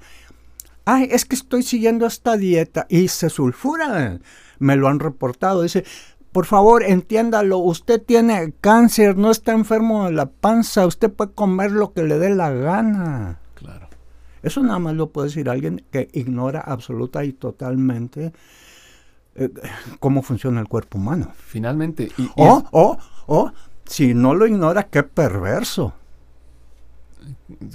Ay, 0.86 1.08
es 1.12 1.26
que 1.26 1.36
estoy 1.36 1.62
siguiendo 1.62 2.08
esta 2.08 2.36
dieta 2.36 2.88
y 2.90 3.10
se 3.10 3.30
sulfura. 3.30 4.20
Me 4.58 4.76
lo 4.76 4.88
han 4.88 5.00
reportado. 5.00 5.62
Dice, 5.62 5.84
por 6.32 6.46
favor, 6.46 6.84
entiéndalo, 6.84 7.58
usted 7.58 8.02
tiene 8.02 8.54
cáncer, 8.62 9.18
no 9.18 9.32
está 9.32 9.52
enfermo 9.54 10.06
de 10.06 10.12
la 10.12 10.28
panza, 10.28 10.86
usted 10.86 11.12
puede 11.12 11.32
comer 11.32 11.72
lo 11.72 11.92
que 11.94 12.04
le 12.04 12.20
dé 12.20 12.30
la 12.36 12.52
gana. 12.52 13.40
Claro. 13.56 13.88
Eso 14.44 14.62
nada 14.62 14.80
más 14.80 14.94
lo 14.96 15.10
puede 15.10 15.28
decir 15.30 15.50
alguien 15.50 15.84
que 15.92 16.08
ignora 16.14 16.62
absoluta 16.62 17.24
y 17.26 17.34
totalmente 17.34 18.32
eh, 19.36 19.50
cómo 20.00 20.22
funciona 20.22 20.62
el 20.62 20.68
cuerpo 20.68 20.98
humano. 20.98 21.32
Finalmente. 21.36 22.10
Y, 22.18 22.24
y 22.24 22.30
O, 22.38 22.64
o, 22.72 22.98
o, 23.28 23.52
si 23.86 24.14
no 24.14 24.36
lo 24.36 24.46
ignora, 24.48 24.84
qué 24.84 25.04
perverso. 25.04 25.94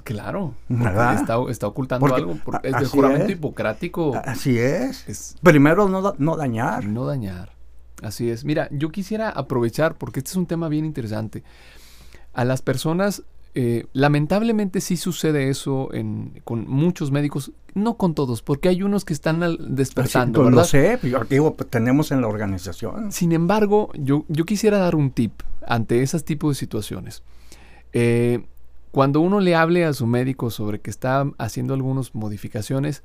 claro. 0.05 0.55
porque 0.69 0.85
¿Verdad? 0.85 1.15
Está, 1.17 1.37
está 1.51 1.67
ocultando 1.67 2.07
Porque 2.07 2.23
algo. 2.23 2.37
por- 2.37 2.57
a- 2.57 2.61
es 2.63 2.75
el 2.75 2.87
juramento 2.87 3.25
es. 3.27 3.31
hipocrático. 3.33 4.13
Así 4.25 4.59
es. 4.59 5.09
Es 5.09 5.37
Primero 5.43 5.89
no, 5.89 6.15
no 6.19 6.37
dañar. 6.37 6.85
no 6.87 7.05
dañar. 7.07 7.51
Así 8.03 8.29
es. 8.31 8.45
Mira, 8.45 8.69
yo 8.71 8.91
quisiera 8.91 9.31
aprovechar, 9.31 9.97
porque 9.97 10.21
este 10.21 10.31
es 10.31 10.37
un 10.37 10.47
tema 10.47 10.69
bien 10.69 10.85
interesante. 10.85 11.43
A 12.33 12.45
las 12.45 12.61
personas, 12.63 13.23
eh, 13.55 13.87
lamentablemente 13.93 14.81
sí 14.81 14.97
sucede 14.97 15.49
eso 15.49 15.93
en, 15.95 16.41
con 16.45 16.69
muchos 16.69 17.11
médicos, 17.13 17.53
no 17.75 17.97
con 17.97 18.15
todos, 18.15 18.43
porque 18.43 18.69
hay 18.69 18.83
unos 18.83 19.05
que 19.05 19.13
están 19.13 19.43
al- 19.45 19.75
despertando, 19.77 20.41
Así, 20.41 20.45
¿verdad? 20.47 20.63
Lo 20.63 20.65
sé, 20.65 20.99
yo 21.09 21.25
digo, 21.25 21.55
pues, 21.55 21.71
tenemos 21.71 22.11
en 22.11 22.21
la 22.21 22.27
organización. 22.29 23.13
Sin 23.13 23.33
embargo, 23.33 23.91
yo, 23.95 24.25
yo 24.29 24.45
quisiera 24.45 24.79
dar 24.79 24.97
un 24.97 25.11
tip 25.13 25.33
ante 25.67 26.03
esos 26.03 26.25
tipos 26.25 26.57
de 26.57 26.59
situaciones. 26.61 27.23
Eh, 27.93 28.45
cuando 28.91 29.21
uno 29.21 29.41
le 29.41 29.55
hable 29.55 29.85
a 29.85 29.93
su 29.93 30.07
médico 30.07 30.51
sobre 30.51 30.81
que 30.81 30.91
está 30.91 31.25
haciendo 31.39 31.75
algunas 31.75 32.15
modificaciones, 32.15 33.03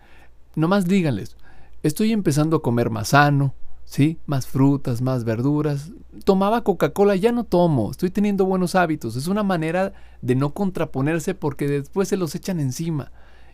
nomás 0.55 0.85
díganles, 0.87 1.35
estoy 1.83 2.11
empezando 2.11 2.57
a 2.57 2.61
comer 2.61 2.89
más 2.89 3.09
sano, 3.09 3.53
¿sí? 3.89 4.19
Más 4.27 4.45
frutas, 4.45 5.01
más 5.01 5.23
verduras. 5.23 5.91
Tomaba 6.23 6.63
Coca-Cola, 6.63 7.15
ya 7.15 7.31
no 7.31 7.43
tomo, 7.43 7.89
estoy 7.89 8.11
teniendo 8.11 8.45
buenos 8.45 8.75
hábitos. 8.75 9.15
Es 9.15 9.27
una 9.27 9.41
manera 9.41 9.93
de 10.21 10.35
no 10.35 10.53
contraponerse 10.53 11.33
porque 11.33 11.67
después 11.67 12.07
se 12.07 12.15
los 12.17 12.35
echan 12.35 12.59
encima. 12.59 13.11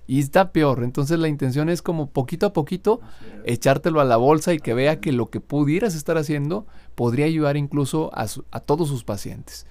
Y 0.07 0.19
está 0.19 0.51
peor. 0.51 0.83
Entonces 0.83 1.17
la 1.19 1.29
intención 1.29 1.69
es 1.69 1.81
como 1.81 2.09
poquito 2.09 2.45
a 2.45 2.53
poquito 2.53 2.99
echártelo 3.45 4.01
a 4.01 4.03
la 4.05 4.17
bolsa 4.17 4.53
y 4.53 4.59
que 4.59 4.73
vea 4.73 4.99
que 4.99 5.11
lo 5.13 5.29
que 5.29 5.39
pudieras 5.39 5.95
estar 5.95 6.17
haciendo 6.17 6.67
podría 6.95 7.25
ayudar 7.25 7.55
incluso 7.57 8.13
a, 8.13 8.27
su- 8.27 8.43
a 8.51 8.59
todos 8.59 8.87
sus 8.89 9.03
pacientes. 9.03 9.65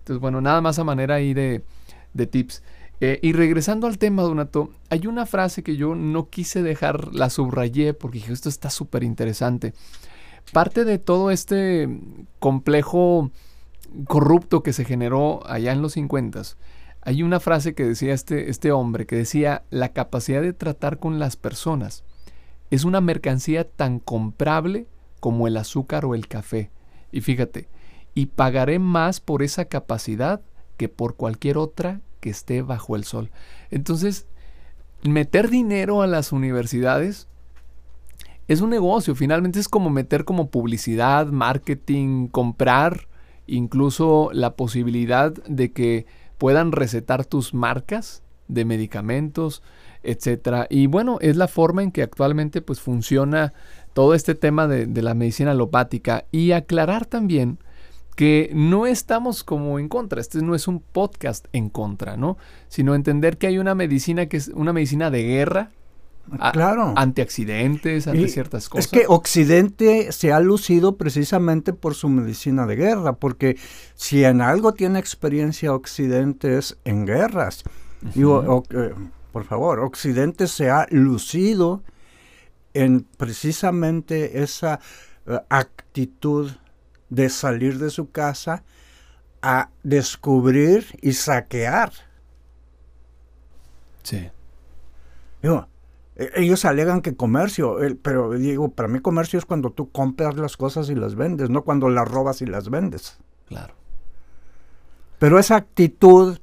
Entonces, 0.00 0.20
bueno, 0.20 0.40
nada 0.40 0.60
más 0.60 0.78
a 0.78 0.84
manera 0.84 1.14
ahí 1.14 1.32
de, 1.32 1.62
de 2.12 2.26
tips. 2.26 2.62
Eh, 3.00 3.20
y 3.22 3.32
regresando 3.32 3.86
al 3.86 3.96
tema, 3.96 4.22
Donato, 4.22 4.70
hay 4.90 5.06
una 5.06 5.24
frase 5.24 5.62
que 5.62 5.76
yo 5.76 5.94
no 5.94 6.28
quise 6.28 6.62
dejar, 6.62 7.14
la 7.14 7.30
subrayé 7.30 7.94
porque 7.94 8.18
dije, 8.18 8.32
esto 8.32 8.48
está 8.48 8.70
súper 8.70 9.04
interesante. 9.04 9.72
Parte 10.52 10.84
de 10.84 10.98
todo 10.98 11.30
este 11.30 11.88
complejo 12.38 13.30
corrupto 14.06 14.62
que 14.62 14.72
se 14.72 14.84
generó 14.84 15.40
allá 15.46 15.72
en 15.72 15.82
los 15.82 15.92
50 15.92 16.42
hay 17.08 17.22
una 17.22 17.40
frase 17.40 17.74
que 17.74 17.84
decía 17.84 18.12
este, 18.12 18.50
este 18.50 18.70
hombre, 18.70 19.06
que 19.06 19.16
decía, 19.16 19.62
la 19.70 19.94
capacidad 19.94 20.42
de 20.42 20.52
tratar 20.52 20.98
con 20.98 21.18
las 21.18 21.36
personas 21.36 22.04
es 22.70 22.84
una 22.84 23.00
mercancía 23.00 23.68
tan 23.68 23.98
comprable 23.98 24.86
como 25.20 25.46
el 25.48 25.56
azúcar 25.56 26.04
o 26.04 26.14
el 26.14 26.28
café. 26.28 26.70
Y 27.10 27.22
fíjate, 27.22 27.68
y 28.14 28.26
pagaré 28.26 28.78
más 28.78 29.20
por 29.20 29.42
esa 29.42 29.64
capacidad 29.66 30.42
que 30.76 30.90
por 30.90 31.16
cualquier 31.16 31.56
otra 31.56 32.02
que 32.20 32.28
esté 32.30 32.62
bajo 32.62 32.94
el 32.94 33.04
sol. 33.04 33.30
Entonces, 33.70 34.26
meter 35.02 35.48
dinero 35.48 36.02
a 36.02 36.06
las 36.06 36.32
universidades 36.32 37.28
es 38.48 38.62
un 38.62 38.70
negocio, 38.70 39.14
finalmente 39.14 39.60
es 39.60 39.68
como 39.68 39.90
meter 39.90 40.24
como 40.24 40.50
publicidad, 40.50 41.26
marketing, 41.26 42.28
comprar 42.28 43.06
incluso 43.46 44.30
la 44.32 44.56
posibilidad 44.56 45.32
de 45.46 45.72
que 45.72 46.06
puedan 46.38 46.72
recetar 46.72 47.24
tus 47.24 47.52
marcas 47.54 48.22
de 48.48 48.64
medicamentos, 48.64 49.62
etcétera. 50.02 50.66
Y 50.70 50.86
bueno, 50.86 51.18
es 51.20 51.36
la 51.36 51.48
forma 51.48 51.82
en 51.82 51.92
que 51.92 52.02
actualmente 52.02 52.62
pues 52.62 52.80
funciona 52.80 53.52
todo 53.92 54.14
este 54.14 54.34
tema 54.34 54.66
de, 54.66 54.86
de 54.86 55.02
la 55.02 55.14
medicina 55.14 55.50
alopática 55.50 56.24
y 56.30 56.52
aclarar 56.52 57.04
también 57.04 57.58
que 58.16 58.50
no 58.52 58.86
estamos 58.86 59.44
como 59.44 59.78
en 59.78 59.88
contra, 59.88 60.20
este 60.20 60.42
no 60.42 60.54
es 60.54 60.66
un 60.66 60.80
podcast 60.80 61.46
en 61.52 61.68
contra, 61.68 62.16
¿no? 62.16 62.36
Sino 62.68 62.94
entender 62.94 63.38
que 63.38 63.46
hay 63.46 63.58
una 63.58 63.76
medicina 63.76 64.26
que 64.26 64.38
es 64.38 64.48
una 64.48 64.72
medicina 64.72 65.10
de 65.10 65.22
guerra, 65.22 65.70
Claro. 66.52 66.94
ante 66.96 67.22
accidentes, 67.22 68.06
ante 68.06 68.20
Y 68.22 68.28
ciertas 68.28 68.68
cosas. 68.68 68.84
Es 68.86 68.90
que 68.90 69.06
Occidente 69.08 70.12
se 70.12 70.32
ha 70.32 70.40
lucido 70.40 70.96
precisamente 70.96 71.72
por 71.72 71.94
su 71.94 72.08
medicina 72.08 72.66
de 72.66 72.76
guerra, 72.76 73.14
porque 73.14 73.56
si 73.94 74.24
en 74.24 74.40
algo 74.40 74.74
tiene 74.74 74.98
experiencia 74.98 75.72
Occidente 75.74 76.58
es 76.58 76.76
en 76.84 77.06
guerras. 77.06 77.64
Digo, 78.14 78.36
o- 78.38 78.62
eh, 78.78 78.94
por 79.32 79.44
favor, 79.44 79.80
Occidente 79.80 80.46
se 80.48 80.70
ha 80.70 80.86
lucido 80.90 81.82
en 82.74 83.00
precisamente 83.16 84.42
esa 84.42 84.80
eh, 85.26 85.38
actitud 85.48 86.50
de 87.10 87.28
salir 87.28 87.78
de 87.78 87.90
su 87.90 88.10
casa 88.10 88.62
a 89.42 89.70
descubrir 89.82 90.86
y 91.00 91.12
saquear. 91.12 91.92
Sí, 94.02 94.28
Digo, 95.42 95.68
ellos 96.18 96.64
alegan 96.64 97.00
que 97.00 97.14
comercio, 97.14 97.78
pero 98.02 98.32
digo, 98.32 98.70
para 98.70 98.88
mí 98.88 99.00
comercio 99.00 99.38
es 99.38 99.44
cuando 99.44 99.70
tú 99.70 99.90
compras 99.90 100.36
las 100.36 100.56
cosas 100.56 100.90
y 100.90 100.96
las 100.96 101.14
vendes, 101.14 101.48
no 101.48 101.62
cuando 101.62 101.88
las 101.88 102.08
robas 102.08 102.42
y 102.42 102.46
las 102.46 102.68
vendes. 102.70 103.18
claro. 103.46 103.74
Pero 105.18 105.40
esa 105.40 105.56
actitud, 105.56 106.38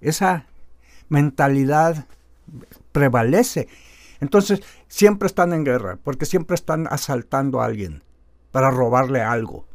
esa 0.00 0.46
mentalidad 1.08 2.06
prevalece. 2.90 3.68
Entonces, 4.20 4.60
siempre 4.88 5.26
están 5.26 5.52
en 5.52 5.64
guerra, 5.64 5.98
porque 6.02 6.26
siempre 6.26 6.56
están 6.56 6.88
asaltando 6.90 7.60
a 7.60 7.66
alguien 7.66 8.02
para 8.50 8.72
robarle 8.72 9.22
algo. 9.22 9.67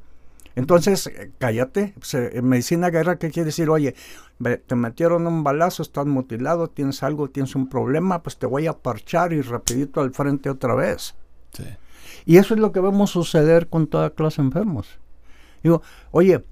Entonces, 0.56 1.08
eh, 1.08 1.32
cállate. 1.38 1.94
En 2.14 2.48
medicina 2.48 2.90
guerra, 2.90 3.18
¿qué 3.18 3.32
quiere 3.32 3.48
decir? 3.48 3.70
Oye, 3.70 3.96
te 4.66 4.76
metieron 4.76 5.26
un 5.28 5.44
balazo, 5.44 5.82
estás 5.84 6.06
mutilado, 6.06 6.70
tienes 6.70 7.04
algo, 7.04 7.30
tienes 7.30 7.56
un 7.56 7.70
problema, 7.70 8.22
pues 8.22 8.38
te 8.38 8.46
voy 8.46 8.68
a 8.68 8.74
parchar 8.74 9.34
y 9.34 9.42
rapidito 9.42 10.02
al 10.02 10.14
frente 10.14 10.50
otra 10.50 10.76
vez. 10.76 11.16
Sí. 11.54 11.66
Y 12.26 12.38
eso 12.38 12.54
es 12.54 12.60
lo 12.60 12.72
que 12.72 12.80
vemos 12.80 13.12
suceder 13.12 13.68
con 13.68 13.88
toda 13.88 14.12
clase 14.12 14.42
de 14.42 14.48
enfermos. 14.48 15.00
Digo, 15.64 15.82
oye, 16.12 16.44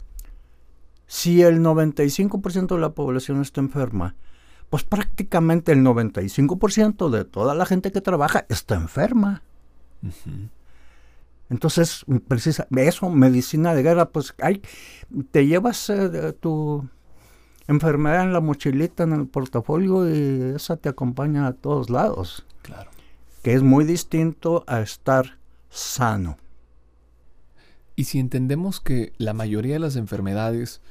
si 1.05 1.41
el 1.41 1.59
95% 1.59 2.75
de 2.75 2.81
la 2.81 2.93
población 2.93 3.41
está 3.41 3.61
enferma, 3.61 4.15
pues 4.69 4.83
prácticamente 4.83 5.73
el 5.73 5.83
95% 5.83 7.09
de 7.09 7.25
toda 7.25 7.53
la 7.53 7.65
gente 7.65 7.91
que 7.91 7.99
trabaja 7.99 8.45
está 8.47 8.75
enferma. 8.75 9.43
Ujú. 10.01 10.49
Entonces, 11.51 12.05
precisa, 12.29 12.65
eso, 12.77 13.09
medicina 13.09 13.75
de 13.75 13.83
guerra, 13.83 14.09
pues 14.09 14.33
hay, 14.41 14.61
te 15.31 15.45
llevas 15.45 15.89
eh, 15.89 16.31
tu 16.39 16.87
enfermedad 17.67 18.23
en 18.23 18.31
la 18.31 18.39
mochilita, 18.39 19.03
en 19.03 19.11
el 19.11 19.27
portafolio 19.27 20.09
y 20.09 20.55
esa 20.55 20.77
te 20.77 20.87
acompaña 20.87 21.47
a 21.47 21.51
todos 21.51 21.89
lados. 21.89 22.45
Claro. 22.61 22.89
Que 23.43 23.53
es 23.53 23.63
muy 23.63 23.83
distinto 23.83 24.63
a 24.65 24.79
estar 24.79 25.39
sano. 25.69 26.37
Y 27.97 28.05
si 28.05 28.19
entendemos 28.19 28.79
que 28.79 29.11
la 29.17 29.33
mayoría 29.33 29.73
de 29.73 29.79
las 29.79 29.97
enfermedades 29.97 30.81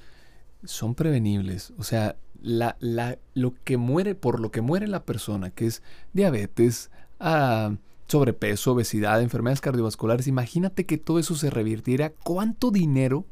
son 0.64 0.94
prevenibles, 0.94 1.72
o 1.78 1.84
sea, 1.84 2.16
la, 2.42 2.76
la, 2.80 3.16
lo 3.32 3.54
que 3.64 3.78
muere, 3.78 4.14
por 4.14 4.40
lo 4.40 4.50
que 4.50 4.60
muere 4.60 4.88
la 4.88 5.06
persona, 5.06 5.48
que 5.48 5.68
es 5.68 5.82
diabetes, 6.12 6.90
ah, 7.18 7.72
sobrepeso, 8.10 8.72
obesidad, 8.72 9.22
enfermedades 9.22 9.60
cardiovasculares, 9.60 10.26
imagínate 10.26 10.84
que 10.84 10.98
todo 10.98 11.18
eso 11.18 11.34
se 11.34 11.50
revirtiera, 11.50 12.12
¿cuánto 12.24 12.70
dinero 12.70 13.26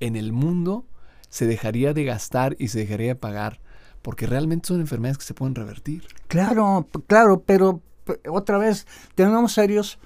en 0.00 0.16
el 0.16 0.32
mundo 0.32 0.86
se 1.28 1.46
dejaría 1.46 1.92
de 1.92 2.04
gastar 2.04 2.56
y 2.58 2.68
se 2.68 2.80
dejaría 2.80 3.08
de 3.08 3.16
pagar? 3.16 3.60
Porque 4.02 4.26
realmente 4.26 4.68
son 4.68 4.80
enfermedades 4.80 5.18
que 5.18 5.24
se 5.24 5.34
pueden 5.34 5.54
revertir. 5.54 6.06
Claro, 6.28 6.88
claro, 7.06 7.42
pero 7.44 7.82
otra 8.28 8.58
vez 8.58 8.86
tenemos 9.14 9.52
serios 9.52 9.98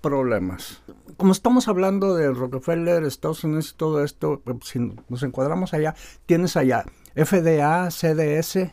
problemas. 0.00 0.82
Como 1.16 1.32
estamos 1.32 1.66
hablando 1.68 2.14
de 2.14 2.30
Rockefeller, 2.30 3.02
Estados 3.04 3.42
Unidos 3.44 3.72
y 3.72 3.76
todo 3.76 4.04
esto, 4.04 4.42
si 4.62 4.78
nos 5.08 5.22
encuadramos 5.22 5.74
allá, 5.74 5.94
tienes 6.26 6.56
allá 6.56 6.84
FDA, 7.14 7.90
CDS. 7.90 8.70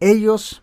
Ellos 0.00 0.62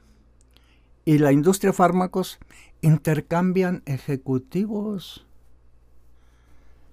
y 1.05 1.19
la 1.19 1.31
industria 1.31 1.69
de 1.69 1.77
fármacos 1.77 2.39
intercambian 2.81 3.83
ejecutivos. 3.85 5.25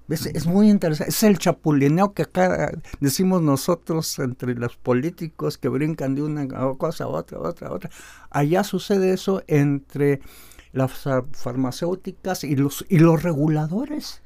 Es, 0.09 0.47
muy 0.47 0.69
interesante. 0.69 1.11
Es 1.11 1.23
el 1.23 1.39
chapulineo 1.39 2.13
que 2.13 2.23
acá 2.23 2.71
decimos 3.01 3.41
nosotros 3.41 4.19
entre 4.19 4.55
los 4.55 4.77
políticos 4.77 5.57
que 5.57 5.69
brincan 5.69 6.15
de 6.15 6.23
una 6.23 6.47
cosa 6.77 7.05
a 7.05 7.09
otra, 7.09 7.39
otra, 7.39 7.73
otra. 7.73 7.91
Allá 8.29 8.63
sucede 8.63 9.15
eso 9.15 9.43
entre 9.47 10.21
las 10.73 10.93
farmacéuticas 11.33 12.45
y 12.45 12.57
los, 12.57 12.85
y 12.91 12.99
los 12.99 13.23
reguladores. 13.23 14.23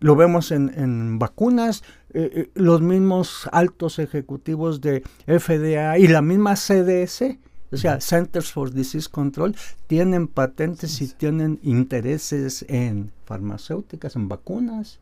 Lo 0.00 0.16
vemos 0.16 0.50
en, 0.50 1.18
vacunas, 1.18 1.82
eh, 2.12 2.30
eh, 2.34 2.50
los 2.54 2.82
mismos 2.82 3.48
altos 3.52 3.98
ejecutivos 3.98 4.80
de 4.80 5.02
FDA 5.26 5.98
y 5.98 6.08
la 6.08 6.22
misma 6.22 6.56
CDS, 6.56 7.38
o 7.72 7.76
sea, 7.76 8.00
Centers 8.00 8.52
for 8.52 8.72
Disease 8.72 9.08
Control, 9.10 9.56
tienen 9.86 10.28
patentes 10.28 11.00
y 11.00 11.08
tienen 11.08 11.58
intereses 11.62 12.64
en 12.68 13.12
farmacéuticas, 13.24 14.16
en 14.16 14.28
vacunas. 14.28 15.00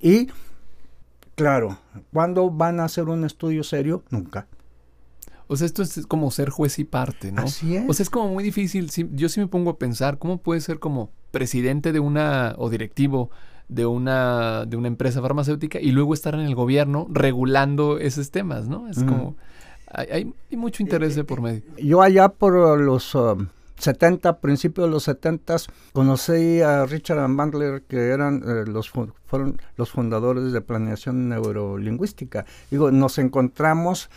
y, 0.00 0.28
claro, 1.36 1.78
¿cuándo 2.12 2.50
van 2.50 2.80
a 2.80 2.84
hacer 2.84 3.04
un 3.04 3.24
estudio 3.24 3.62
serio? 3.62 4.02
Nunca. 4.10 4.46
O 5.46 5.56
sea, 5.56 5.66
esto 5.66 5.82
es 5.82 6.06
como 6.06 6.30
ser 6.30 6.50
juez 6.50 6.78
y 6.78 6.84
parte, 6.84 7.32
¿no? 7.32 7.42
Así 7.42 7.76
es. 7.76 7.84
O 7.88 7.92
sea, 7.92 8.04
es 8.04 8.10
como 8.10 8.28
muy 8.28 8.44
difícil. 8.44 8.90
yo 9.12 9.28
sí 9.28 9.40
me 9.40 9.46
pongo 9.46 9.70
a 9.70 9.78
pensar, 9.78 10.18
¿cómo 10.18 10.38
puede 10.38 10.60
ser 10.60 10.78
como 10.78 11.10
presidente 11.30 11.92
de 11.92 12.00
una 12.00 12.54
o 12.58 12.70
directivo 12.70 13.30
de 13.68 13.86
una, 13.86 14.64
de 14.66 14.76
una 14.76 14.88
empresa 14.88 15.20
farmacéutica 15.22 15.80
y 15.80 15.92
luego 15.92 16.14
estar 16.14 16.34
en 16.34 16.40
el 16.40 16.54
gobierno 16.54 17.06
regulando 17.10 17.98
esos 17.98 18.30
temas, 18.30 18.68
¿no? 18.68 18.88
Es 18.88 19.02
como... 19.02 19.36
Hay, 19.90 20.32
hay, 20.50 20.56
mucho 20.56 20.82
interés 20.82 21.14
de 21.14 21.24
por 21.24 21.40
medio. 21.40 21.62
Yo 21.76 22.02
allá 22.02 22.28
por 22.28 22.78
los... 22.78 23.16
70, 23.76 24.30
um, 24.30 24.36
principios 24.36 24.86
de 24.86 24.90
los 24.90 25.04
70, 25.04 25.56
conocí 25.92 26.60
a 26.60 26.84
Richard 26.84 27.26
Bandler, 27.34 27.82
que 27.88 28.10
eran 28.10 28.42
eh, 28.46 28.64
los 28.66 28.90
fueron 28.90 29.58
los 29.76 29.90
fundadores 29.90 30.52
de 30.52 30.60
planeación 30.60 31.30
neurolingüística. 31.30 32.44
Digo, 32.70 32.90
nos 32.90 33.18
encontramos 33.18 34.10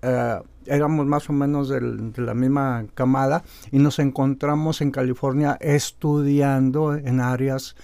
eh, 0.00 0.40
éramos 0.66 1.06
más 1.06 1.28
o 1.30 1.32
menos 1.32 1.68
de 1.68 2.12
la 2.16 2.34
misma 2.34 2.86
camada 2.94 3.44
y 3.70 3.78
nos 3.78 3.98
encontramos 3.98 4.80
en 4.80 4.90
California 4.90 5.56
estudiando 5.60 6.94
en 6.94 7.20
áreas 7.20 7.76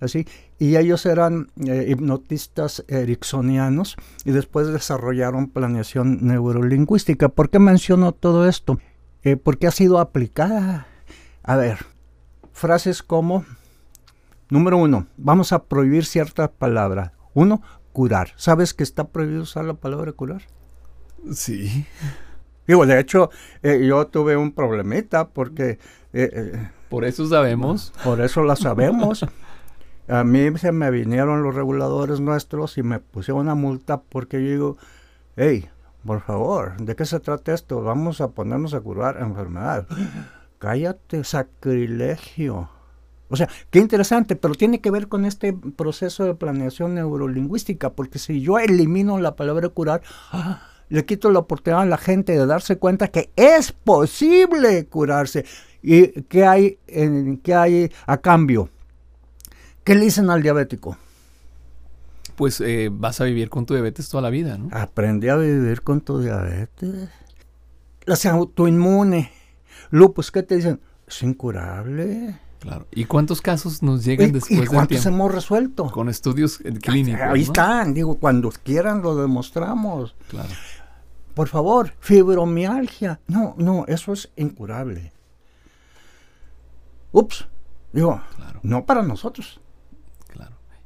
así 0.00 0.26
y 0.60 0.76
ellos 0.76 1.06
eran 1.06 1.48
eh, 1.66 1.86
hipnotistas 1.88 2.84
ericksonianos 2.86 3.96
y 4.24 4.30
después 4.30 4.68
desarrollaron 4.68 5.48
planeación 5.48 6.24
neurolingüística. 6.24 7.30
¿Por 7.30 7.50
qué 7.50 7.58
menciono 7.58 8.12
todo 8.12 8.46
esto? 8.46 8.78
Eh, 9.24 9.36
porque 9.36 9.66
ha 9.66 9.72
sido 9.72 9.98
aplicada. 9.98 10.86
A 11.42 11.56
ver, 11.56 11.78
frases 12.52 13.02
como, 13.02 13.44
número 14.50 14.76
uno, 14.76 15.06
vamos 15.16 15.52
a 15.52 15.64
prohibir 15.64 16.04
cierta 16.04 16.52
palabra. 16.52 17.14
Uno, 17.32 17.62
curar. 17.92 18.32
¿Sabes 18.36 18.74
que 18.74 18.82
está 18.82 19.08
prohibido 19.08 19.42
usar 19.42 19.64
la 19.64 19.74
palabra 19.74 20.12
curar? 20.12 20.42
Sí. 21.32 21.86
Digo, 22.66 22.86
de 22.86 23.00
hecho, 23.00 23.30
eh, 23.62 23.84
yo 23.88 24.06
tuve 24.08 24.36
un 24.36 24.52
problemita 24.52 25.28
porque... 25.28 25.78
Eh, 26.12 26.30
eh, 26.32 26.70
por 26.88 27.04
eso 27.04 27.26
sabemos. 27.26 27.92
Por 28.04 28.20
eso 28.20 28.44
la 28.44 28.56
sabemos. 28.56 29.26
A 30.10 30.24
mí 30.24 30.58
se 30.58 30.72
me 30.72 30.90
vinieron 30.90 31.44
los 31.44 31.54
reguladores 31.54 32.18
nuestros 32.18 32.76
y 32.78 32.82
me 32.82 32.98
pusieron 32.98 33.42
una 33.42 33.54
multa 33.54 34.00
porque 34.00 34.42
yo 34.42 34.50
digo, 34.50 34.76
hey, 35.36 35.68
por 36.04 36.20
favor, 36.20 36.76
¿de 36.78 36.96
qué 36.96 37.04
se 37.06 37.20
trata 37.20 37.54
esto? 37.54 37.80
Vamos 37.82 38.20
a 38.20 38.32
ponernos 38.32 38.74
a 38.74 38.80
curar 38.80 39.18
enfermedad. 39.20 39.86
Cállate, 40.58 41.22
sacrilegio. 41.22 42.68
O 43.28 43.36
sea, 43.36 43.48
qué 43.70 43.78
interesante, 43.78 44.34
pero 44.34 44.56
tiene 44.56 44.80
que 44.80 44.90
ver 44.90 45.06
con 45.06 45.24
este 45.24 45.52
proceso 45.52 46.24
de 46.24 46.34
planeación 46.34 46.96
neurolingüística, 46.96 47.90
porque 47.90 48.18
si 48.18 48.40
yo 48.40 48.58
elimino 48.58 49.20
la 49.20 49.36
palabra 49.36 49.68
curar, 49.68 50.02
le 50.88 51.04
quito 51.04 51.30
la 51.30 51.38
oportunidad 51.38 51.82
a 51.82 51.86
la 51.86 51.98
gente 51.98 52.32
de 52.32 52.46
darse 52.46 52.78
cuenta 52.78 53.08
que 53.08 53.30
es 53.36 53.70
posible 53.70 54.86
curarse. 54.86 55.44
¿Y 55.82 56.22
qué 56.22 56.44
hay, 56.44 56.78
en, 56.88 57.36
qué 57.36 57.54
hay 57.54 57.92
a 58.06 58.16
cambio? 58.16 58.68
¿Qué 59.90 59.96
le 59.96 60.04
dicen 60.04 60.30
al 60.30 60.40
diabético? 60.40 60.96
Pues 62.36 62.60
eh, 62.60 62.90
vas 62.92 63.20
a 63.20 63.24
vivir 63.24 63.50
con 63.50 63.66
tu 63.66 63.74
diabetes 63.74 64.08
toda 64.08 64.22
la 64.22 64.30
vida, 64.30 64.56
¿no? 64.56 64.68
Aprende 64.70 65.30
a 65.30 65.34
vivir 65.34 65.82
con 65.82 66.00
tu 66.00 66.20
diabetes. 66.20 67.08
Las 68.04 68.24
autoinmune. 68.24 69.32
Lupus, 69.90 70.30
¿qué 70.30 70.44
te 70.44 70.54
dicen? 70.54 70.80
Es 71.08 71.24
incurable. 71.24 72.38
Claro. 72.60 72.86
¿Y 72.92 73.06
cuántos 73.06 73.40
casos 73.40 73.82
nos 73.82 74.04
llegan 74.04 74.30
después 74.30 74.60
¿Y 74.60 74.66
cuántos 74.66 75.04
hemos 75.06 75.34
resuelto? 75.34 75.90
Con 75.90 76.08
estudios 76.08 76.58
clínicos. 76.58 77.22
Ahí 77.22 77.42
están, 77.42 77.92
digo, 77.92 78.14
cuando 78.14 78.50
quieran 78.62 79.02
lo 79.02 79.16
demostramos. 79.16 80.14
Claro. 80.28 80.50
Por 81.34 81.48
favor, 81.48 81.94
fibromialgia. 81.98 83.18
No, 83.26 83.56
no, 83.58 83.86
eso 83.88 84.12
es 84.12 84.30
incurable. 84.36 85.12
Ups, 87.10 87.48
digo, 87.92 88.22
no 88.62 88.86
para 88.86 89.02
nosotros. 89.02 89.60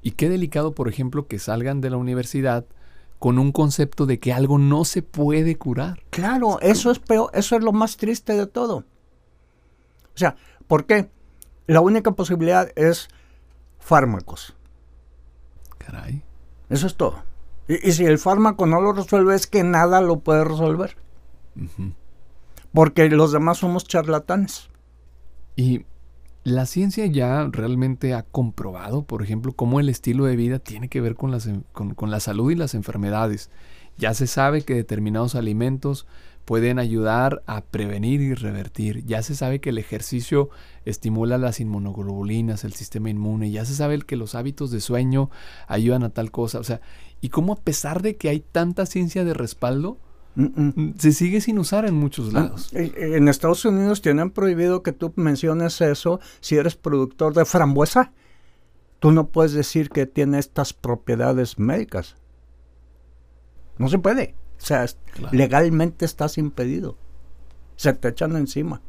Y 0.05 0.13
qué 0.13 0.29
delicado, 0.29 0.75
por 0.75 0.89
ejemplo, 0.89 1.27
que 1.27 1.39
salgan 1.39 1.81
de 1.81 1.89
la 1.89 1.97
universidad 1.97 2.67
con 3.19 3.39
un 3.39 3.53
concepto 3.53 4.05
de 4.05 4.21
que 4.21 4.35
algo 4.35 4.59
no 4.59 4.85
se 4.85 5.01
puede 5.01 5.57
curar. 5.57 6.03
Claro, 6.11 6.61
eso 6.61 6.91
es 6.91 6.99
peor, 6.99 7.31
eso 7.33 7.57
es 7.57 7.65
lo 7.65 7.73
más 7.73 7.97
triste 7.97 8.35
de 8.35 8.47
todo. 8.47 8.85
O 10.15 10.17
sea, 10.19 10.37
¿por 10.67 10.85
qué? 10.85 11.11
La 11.67 11.81
única 11.81 12.11
posibilidad 12.11 12.71
es 12.77 13.09
fármacos. 13.79 14.55
Caray. 15.79 16.23
Eso 16.69 16.87
es 16.87 16.97
todo. 16.97 17.23
Y, 17.67 17.93
si 17.93 18.05
el 18.05 18.19
fármaco 18.19 18.67
no 18.67 18.83
lo 18.83 18.93
resuelve, 18.93 19.35
es 19.35 19.47
que 19.47 19.65
nada 19.65 20.03
lo 20.03 20.21
puede 20.21 20.45
resolver. 20.45 20.99
Porque 22.75 23.09
los 23.09 23.33
demás 23.33 23.57
somos 23.57 23.85
charlatanes. 23.85 24.69
Y 25.57 25.87
la 26.45 26.67
ciencia 26.67 27.07
ya 27.07 27.49
realmente 27.51 28.15
ha 28.15 28.23
comprobado, 28.23 29.05
por 29.05 29.23
ejemplo, 29.23 29.53
cómo 29.53 29.81
el 29.81 29.89
estilo 29.89 30.27
de 30.27 30.37
vida 30.37 30.59
tiene 30.59 30.89
que 30.89 31.01
ver 31.01 31.15
con, 31.15 31.31
las, 31.31 31.49
con 31.73 32.11
la 32.11 32.21
salud 32.21 32.51
y 32.51 32.55
las 32.55 32.75
enfermedades. 32.75 33.51
Ya 33.97 34.13
se 34.13 34.27
sabe 34.27 34.63
que 34.63 34.75
determinados 34.75 35.35
alimentos 35.35 36.07
pueden 36.45 36.79
ayudar 36.79 37.43
a 37.47 37.63
prevenir 37.63 38.21
y 38.21 38.35
revertir. 38.35 39.05
Ya 39.07 39.23
se 39.23 39.35
sabe 39.35 39.61
que 39.61 39.71
el 39.71 39.79
ejercicio 39.79 40.51
estimula 40.85 41.39
las 41.39 41.61
inmunoglobulinas, 41.61 42.65
el 42.65 42.75
sistema 42.75 43.09
inmune. 43.09 43.51
Ya 43.51 43.65
se 43.65 43.75
sabe 43.75 44.01
que 44.01 44.17
los 44.17 44.35
hábitos 44.35 44.71
de 44.71 44.81
sueño 44.81 45.31
ayudan 45.67 46.03
a 46.03 46.11
tal 46.11 46.31
cosa. 46.31 46.59
O 46.59 46.65
sea, 46.65 46.81
y 47.21 47.31
cómo 47.31 47.55
a 47.55 47.61
pesar 47.61 48.03
de 48.03 48.17
que 48.17 48.29
hay 48.29 48.41
tanta 48.41 48.85
ciencia 48.85 49.25
de 49.25 49.33
respaldo, 49.33 49.99
se 50.99 51.13
sigue 51.13 51.41
sin 51.41 51.59
usar 51.59 51.87
en 51.87 51.95
muchos 51.95 52.35
ah, 52.35 52.41
lados. 52.41 52.71
En 52.73 53.29
Estados 53.29 53.65
Unidos 53.65 54.03
tienen 54.03 54.31
prohibido 54.31 54.83
que 54.83 54.93
tú 54.93 55.13
menciones 55.17 55.81
eso 55.81 56.21
si 56.41 56.57
eres 56.57 56.75
productor 56.75 57.35
de 57.35 57.45
frambuesa. 57.45 58.13
Tú 58.99 59.13
no 59.13 59.29
puedes 59.29 59.53
decir 59.53 59.91
que 59.91 60.07
tiene 60.07 60.39
estas 60.39 60.73
propiedades 60.73 61.59
médicas. 61.59 62.17
No 63.79 63.89
se 63.89 63.99
puede. 63.99 64.35
O 64.59 64.67
sea, 64.67 64.87
legalmente 65.31 66.05
estás 66.05 66.39
impedido. 66.39 66.97
Se 67.77 67.93
te 67.93 68.09
echan 68.09 68.37
encima. 68.37 68.81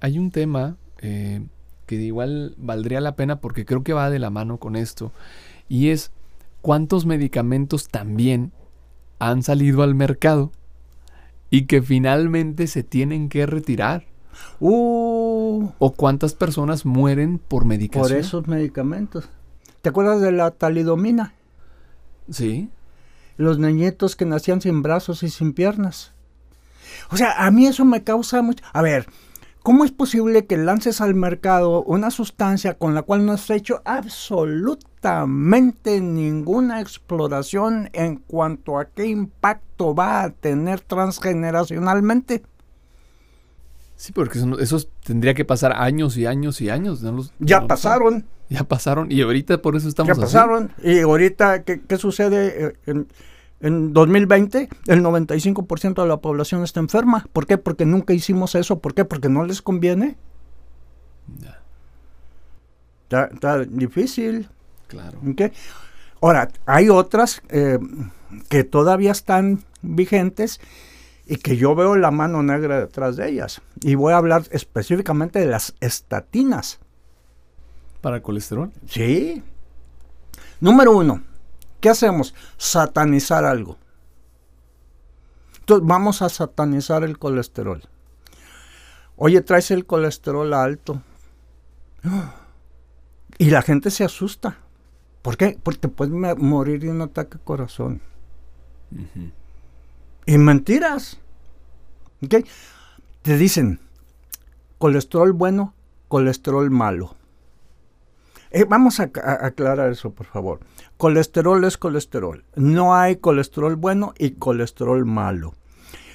Hay 0.00 0.18
un 0.18 0.30
tema 0.30 0.76
eh, 0.98 1.46
que 1.86 1.96
igual 1.96 2.54
valdría 2.58 3.00
la 3.00 3.16
pena 3.16 3.40
porque 3.40 3.64
creo 3.64 3.82
que 3.82 3.92
va 3.92 4.10
de 4.10 4.18
la 4.18 4.30
mano 4.30 4.58
con 4.58 4.76
esto. 4.76 5.12
Y 5.68 5.90
es 5.90 6.10
¿cuántos 6.60 7.06
medicamentos 7.06 7.88
también 7.88 8.52
han 9.18 9.42
salido 9.42 9.82
al 9.82 9.94
mercado 9.94 10.52
y 11.50 11.66
que 11.66 11.82
finalmente 11.82 12.66
se 12.66 12.82
tienen 12.82 13.28
que 13.28 13.46
retirar? 13.46 14.04
Uh, 14.60 15.70
¿O 15.78 15.92
cuántas 15.92 16.34
personas 16.34 16.84
mueren 16.84 17.38
por 17.38 17.64
medicación? 17.64 18.08
por 18.08 18.18
esos 18.18 18.48
medicamentos. 18.48 19.28
¿Te 19.82 19.88
acuerdas 19.88 20.20
de 20.20 20.32
la 20.32 20.50
talidomina? 20.50 21.34
Sí. 22.30 22.70
Los 23.36 23.58
niñitos 23.58 24.16
que 24.16 24.24
nacían 24.24 24.60
sin 24.60 24.82
brazos 24.82 25.22
y 25.22 25.30
sin 25.30 25.52
piernas. 25.52 26.12
O 27.10 27.16
sea, 27.16 27.46
a 27.46 27.50
mí 27.50 27.66
eso 27.66 27.84
me 27.84 28.02
causa 28.02 28.42
mucho... 28.42 28.64
A 28.72 28.82
ver, 28.82 29.06
¿cómo 29.66 29.84
es 29.84 29.90
posible 29.90 30.46
que 30.46 30.56
lances 30.56 31.00
al 31.00 31.16
mercado 31.16 31.82
una 31.82 32.12
sustancia 32.12 32.74
con 32.78 32.94
la 32.94 33.02
cual 33.02 33.26
no 33.26 33.32
has 33.32 33.50
hecho 33.50 33.82
absolutamente 33.84 36.00
ninguna 36.00 36.80
exploración 36.80 37.90
en 37.92 38.14
cuanto 38.16 38.78
a 38.78 38.84
qué 38.84 39.06
impacto 39.06 39.92
va 39.92 40.22
a 40.22 40.30
tener 40.30 40.78
transgeneracionalmente? 40.82 42.44
Sí, 43.96 44.12
porque 44.12 44.38
eso, 44.38 44.56
eso 44.60 44.78
tendría 45.04 45.34
que 45.34 45.44
pasar 45.44 45.72
años 45.74 46.16
y 46.16 46.26
años 46.26 46.60
y 46.60 46.70
años. 46.70 47.02
¿no? 47.02 47.10
Los- 47.10 47.32
Ya 47.40 47.58
no- 47.60 47.66
pasaron. 47.66 48.24
Ya 48.48 48.62
pasaron. 48.62 49.10
Y 49.10 49.20
ahorita 49.22 49.60
por 49.60 49.74
eso 49.74 49.88
estamos 49.88 50.06
Ya 50.08 50.12
así. 50.12 50.20
pasaron. 50.22 50.70
Y 50.80 51.00
ahorita, 51.00 51.64
¿qué, 51.64 51.80
qué 51.80 51.96
sucede? 51.96 52.66
Eh, 52.68 52.72
En, 52.86 53.08
en 53.60 53.92
2020, 53.92 54.68
el 54.86 55.02
95% 55.02 56.02
de 56.02 56.08
la 56.08 56.18
población 56.18 56.62
está 56.62 56.80
enferma. 56.80 57.26
¿Por 57.32 57.46
qué? 57.46 57.56
Porque 57.58 57.86
nunca 57.86 58.12
hicimos 58.12 58.54
eso. 58.54 58.80
¿Por 58.80 58.94
qué? 58.94 59.04
Porque 59.04 59.28
no 59.28 59.44
les 59.44 59.62
conviene. 59.62 60.16
Ya, 61.38 61.60
Está, 63.04 63.24
está 63.26 63.58
difícil. 63.64 64.48
claro. 64.88 65.18
¿ok? 65.30 65.52
Ahora, 66.20 66.48
hay 66.66 66.88
otras 66.88 67.42
eh, 67.50 67.78
que 68.48 68.64
todavía 68.64 69.12
están 69.12 69.64
vigentes 69.82 70.60
y 71.26 71.36
que 71.36 71.56
yo 71.56 71.74
veo 71.74 71.96
la 71.96 72.10
mano 72.10 72.42
negra 72.42 72.80
detrás 72.80 73.16
de 73.16 73.28
ellas. 73.28 73.60
Y 73.80 73.94
voy 73.94 74.12
a 74.12 74.16
hablar 74.16 74.44
específicamente 74.50 75.38
de 75.38 75.46
las 75.46 75.74
estatinas. 75.80 76.78
¿Para 78.00 78.16
el 78.16 78.22
colesterol? 78.22 78.70
Sí. 78.88 79.42
Número 80.60 80.96
uno, 80.96 81.22
¿qué 81.80 81.88
hacemos? 81.88 82.34
Satanizar 82.56 83.44
algo. 83.44 83.78
Entonces 85.60 85.86
vamos 85.86 86.22
a 86.22 86.28
satanizar 86.28 87.02
el 87.02 87.18
colesterol. 87.18 87.82
Oye, 89.16 89.40
traes 89.40 89.70
el 89.70 89.86
colesterol 89.86 90.52
alto. 90.54 91.02
Y 93.38 93.50
la 93.50 93.60
gente 93.60 93.90
se 93.90 94.02
asusta. 94.02 94.56
¿Por 95.20 95.36
qué? 95.36 95.58
Porque 95.62 95.80
te 95.80 95.88
puedes 95.88 96.14
morir 96.38 96.80
de 96.80 96.90
un 96.90 97.02
ataque 97.02 97.36
al 97.36 97.44
corazón. 97.44 98.00
Y 100.24 100.38
mentiras. 100.38 101.18
¿Ok? 102.24 102.46
Te 103.20 103.36
dicen 103.36 103.80
colesterol 104.78 105.32
bueno, 105.32 105.74
colesterol 106.08 106.70
malo. 106.70 107.15
Eh, 108.56 108.64
vamos 108.66 109.00
a, 109.00 109.10
a- 109.22 109.46
aclarar 109.46 109.90
eso, 109.92 110.10
por 110.12 110.26
favor. 110.26 110.60
Colesterol 110.96 111.62
es 111.64 111.76
colesterol. 111.76 112.42
No 112.54 112.94
hay 112.94 113.16
colesterol 113.16 113.76
bueno 113.76 114.14
y 114.18 114.30
colesterol 114.32 115.04
malo. 115.04 115.54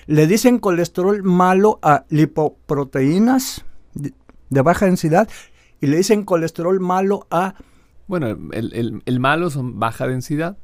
Le 0.08 0.26
dicen 0.26 0.58
colesterol 0.58 1.22
malo 1.22 1.78
a 1.84 2.06
lipoproteínas 2.10 3.64
de, 3.94 4.14
de 4.50 4.62
baja 4.62 4.86
densidad 4.88 5.30
y 5.80 5.88
le 5.88 5.98
dicen 5.98 6.24
colesterol 6.26 6.80
malo 6.80 7.28
a 7.30 7.54
Bueno, 8.08 8.28
el, 8.54 8.74
el- 8.74 9.02
el 9.06 9.20
malo 9.20 9.50
son 9.52 9.80
baja 9.80 10.08
densidad, 10.08 10.58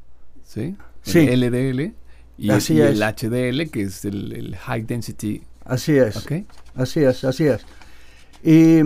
¿sí? 0.44 0.76
Sí. 1.04 1.20
El 1.20 1.42
LDL 1.42 1.94
y, 2.40 2.50
Así 2.50 2.74
y 2.74 2.82
es. 2.82 2.90
el 3.00 3.04
HDL, 3.04 3.70
que 3.70 3.84
es 3.84 4.04
el, 4.04 4.34
el 4.34 4.56
High 4.58 4.82
Density, 4.84 5.44
así 5.63 5.96
es. 5.96 6.18
Así 6.76 7.04
es, 7.04 7.24
así 7.24 7.46
es. 7.46 7.66
Y 8.44 8.82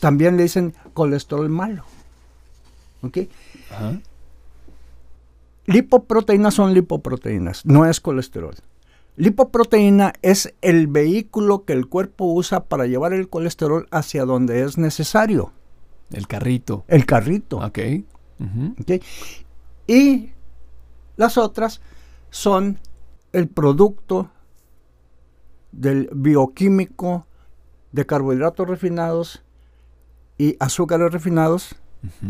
También 0.00 0.36
le 0.36 0.44
dicen 0.44 0.74
colesterol 0.92 1.48
malo. 1.48 1.84
¿Ok? 3.02 3.18
Lipoproteínas 5.66 6.54
son 6.54 6.74
lipoproteínas, 6.74 7.64
no 7.64 7.86
es 7.86 8.00
colesterol. 8.00 8.54
Lipoproteína 9.16 10.12
es 10.22 10.52
el 10.60 10.88
vehículo 10.88 11.64
que 11.64 11.72
el 11.72 11.86
cuerpo 11.86 12.26
usa 12.26 12.64
para 12.64 12.86
llevar 12.86 13.12
el 13.12 13.28
colesterol 13.28 13.86
hacia 13.90 14.24
donde 14.24 14.62
es 14.62 14.76
necesario, 14.76 15.52
El 16.10 16.26
carrito, 16.26 16.84
el 16.88 17.06
carrito. 17.06 17.58
¿ok? 17.58 17.78
Y 19.86 20.30
las 21.16 21.38
otras 21.38 21.80
son 22.30 22.78
el 23.32 23.48
producto 23.48 24.30
del 25.72 26.08
bioquímico 26.12 27.26
de 27.94 28.06
carbohidratos 28.06 28.68
refinados 28.68 29.44
y 30.36 30.56
azúcares 30.58 31.12
refinados 31.12 31.76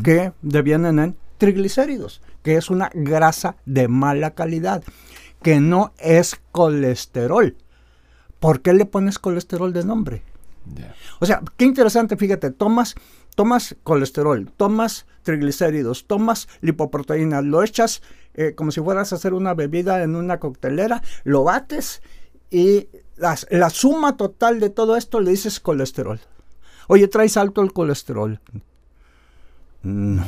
que 0.03 0.33
devienen 0.43 0.99
en 0.99 1.17
triglicéridos, 1.39 2.21
que 2.43 2.57
es 2.57 2.69
una 2.69 2.91
grasa 2.93 3.57
de 3.65 3.89
mala 3.89 4.35
calidad, 4.35 4.85
que 5.43 5.61
no 5.61 5.95
es 5.99 6.39
colesterol. 6.53 7.57
¿Por 8.41 8.61
qué 8.61 8.75
le 8.75 8.85
pones 8.85 9.19
colesterol 9.19 9.73
de 9.73 9.85
nombre? 9.85 10.23
O 11.19 11.25
sea, 11.25 11.41
qué 11.57 11.65
interesante, 11.65 12.19
fíjate, 12.19 12.51
tomas, 12.51 12.95
tomas 13.35 13.75
colesterol, 13.85 14.51
tomas 14.59 15.07
triglicéridos, 15.23 16.07
tomas 16.07 16.47
lipoproteína, 16.61 17.41
lo 17.41 17.63
echas 17.63 18.03
eh, 18.35 18.55
como 18.55 18.71
si 18.71 18.83
fueras 18.83 19.13
a 19.13 19.17
hacer 19.17 19.33
una 19.33 19.55
bebida 19.55 20.03
en 20.03 20.15
una 20.15 20.39
coctelera, 20.41 21.03
lo 21.25 21.45
bates 21.45 22.03
y 22.51 22.89
las- 23.17 23.47
la 23.51 23.71
suma 23.71 24.17
total 24.17 24.61
de 24.61 24.71
todo 24.71 24.97
esto 24.97 25.21
le 25.21 25.31
dices 25.31 25.61
colesterol. 25.61 26.21
Oye, 26.89 27.09
traes 27.09 27.37
alto 27.37 27.63
el 27.63 27.73
colesterol. 27.73 28.41
No. 29.83 30.25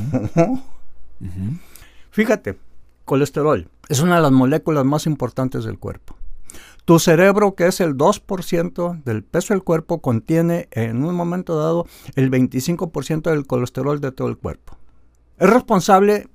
Fíjate, 2.11 2.59
colesterol 3.05 3.69
es 3.89 4.01
una 4.01 4.17
de 4.17 4.23
las 4.23 4.33
moléculas 4.33 4.85
más 4.85 5.07
importantes 5.07 5.65
del 5.65 5.79
cuerpo. 5.79 6.17
Tu 6.85 6.99
cerebro, 7.01 7.55
que 7.57 7.67
es 7.67 7.81
el 7.81 7.97
2% 7.97 9.03
del 9.05 9.25
peso 9.25 9.55
del 9.55 9.65
cuerpo, 9.65 10.01
contiene 10.01 10.69
en 10.71 11.05
un 11.05 11.15
momento 11.15 11.59
dado 11.59 11.87
el 12.15 12.31
25% 12.31 13.31
del 13.31 13.47
colesterol 13.47 14.01
de 14.01 14.13
todo 14.13 14.29
el 14.29 14.37
cuerpo. 14.37 14.77
Es 15.39 15.51
responsable 15.51 16.29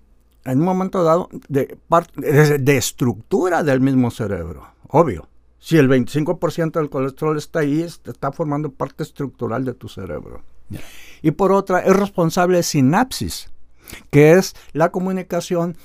en 0.44 0.60
un 0.60 0.66
momento 0.66 1.04
dado 1.04 1.30
de, 1.48 1.78
de, 2.18 2.58
de 2.60 2.78
estructura 2.78 3.64
del 3.64 3.80
mismo 3.80 4.12
cerebro, 4.12 4.68
obvio. 4.90 5.28
Si 5.64 5.78
el 5.78 5.88
25% 5.88 6.72
del 6.80 6.90
colesterol 6.90 7.38
está 7.38 7.60
ahí, 7.60 7.82
est- 7.84 8.08
está 8.08 8.32
formando 8.32 8.72
parte 8.72 9.04
estructural 9.04 9.64
de 9.64 9.74
tu 9.76 9.88
cerebro. 9.88 10.42
Y 11.22 11.32
por 11.32 11.52
otra, 11.52 11.80
es 11.82 11.96
responsable 11.96 12.58
de 12.58 12.64
sinapsis, 12.64 13.50
que 14.10 14.32
es 14.34 14.56
la 14.74 14.90
comunicación 14.90 15.78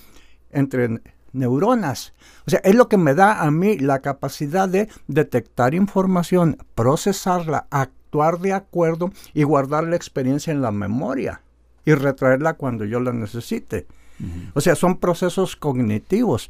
entre 0.50 0.88
ne- 0.88 1.00
neuronas. 1.32 2.14
O 2.46 2.50
sea, 2.50 2.60
es 2.64 2.74
lo 2.74 2.88
que 2.88 2.96
me 2.96 3.14
da 3.14 3.42
a 3.42 3.50
mí 3.50 3.78
la 3.78 4.00
capacidad 4.00 4.66
de 4.68 4.88
detectar 5.08 5.74
información, 5.74 6.56
procesarla, 6.74 7.66
actuar 7.70 8.38
de 8.38 8.54
acuerdo 8.54 9.10
y 9.34 9.42
guardar 9.42 9.84
la 9.84 9.96
experiencia 9.96 10.52
en 10.52 10.62
la 10.62 10.70
memoria 10.72 11.42
y 11.84 11.92
retraerla 11.92 12.54
cuando 12.54 12.86
yo 12.86 12.98
la 13.00 13.12
necesite. 13.12 13.86
O 14.54 14.62
sea, 14.62 14.74
son 14.74 14.96
procesos 14.96 15.56
cognitivos. 15.56 16.48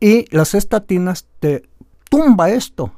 Y 0.00 0.34
las 0.34 0.54
estatinas 0.54 1.26
te 1.38 1.68
tumba 2.08 2.50
esto. 2.50 2.92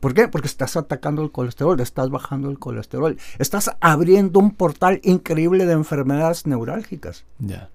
¿Por 0.00 0.14
qué? 0.14 0.28
Porque 0.28 0.46
estás 0.46 0.76
atacando 0.76 1.22
el 1.22 1.30
colesterol, 1.30 1.80
estás 1.80 2.10
bajando 2.10 2.50
el 2.50 2.58
colesterol, 2.58 3.16
estás 3.38 3.70
abriendo 3.80 4.40
un 4.40 4.52
portal 4.54 5.00
increíble 5.04 5.66
de 5.66 5.72
enfermedades 5.72 6.46
neurálgicas. 6.46 7.24
Ya. 7.38 7.70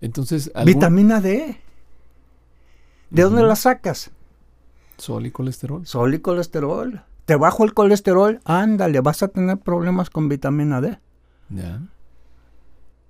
Entonces, 0.00 0.50
¿algún 0.54 0.74
Vitamina 0.74 1.20
D. 1.20 1.60
¿De 3.10 3.22
dónde 3.22 3.42
la 3.42 3.56
sacas? 3.56 4.10
sol 4.96 5.26
y 5.26 5.30
colesterol? 5.30 5.86
Sol 5.86 6.14
y 6.14 6.20
colesterol. 6.20 7.02
Te 7.24 7.36
bajo 7.36 7.64
el 7.64 7.74
colesterol, 7.74 8.40
ándale, 8.44 9.00
vas 9.00 9.22
a 9.22 9.28
tener 9.28 9.58
problemas 9.58 10.10
con 10.10 10.28
vitamina 10.28 10.80
D. 10.80 10.98
Ya. 11.48 11.80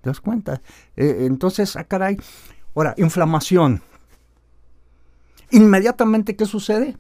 ¿Te 0.01 0.11
das 0.11 0.21
cuenta? 0.21 0.63
Eh, 0.97 1.25
entonces, 1.27 1.77
ah, 1.77 1.85
caray. 1.85 2.17
Ahora, 2.75 2.95
inflamación. 2.97 3.83
Inmediatamente, 5.51 6.37
¿qué 6.37 6.47
sucede? 6.47 6.97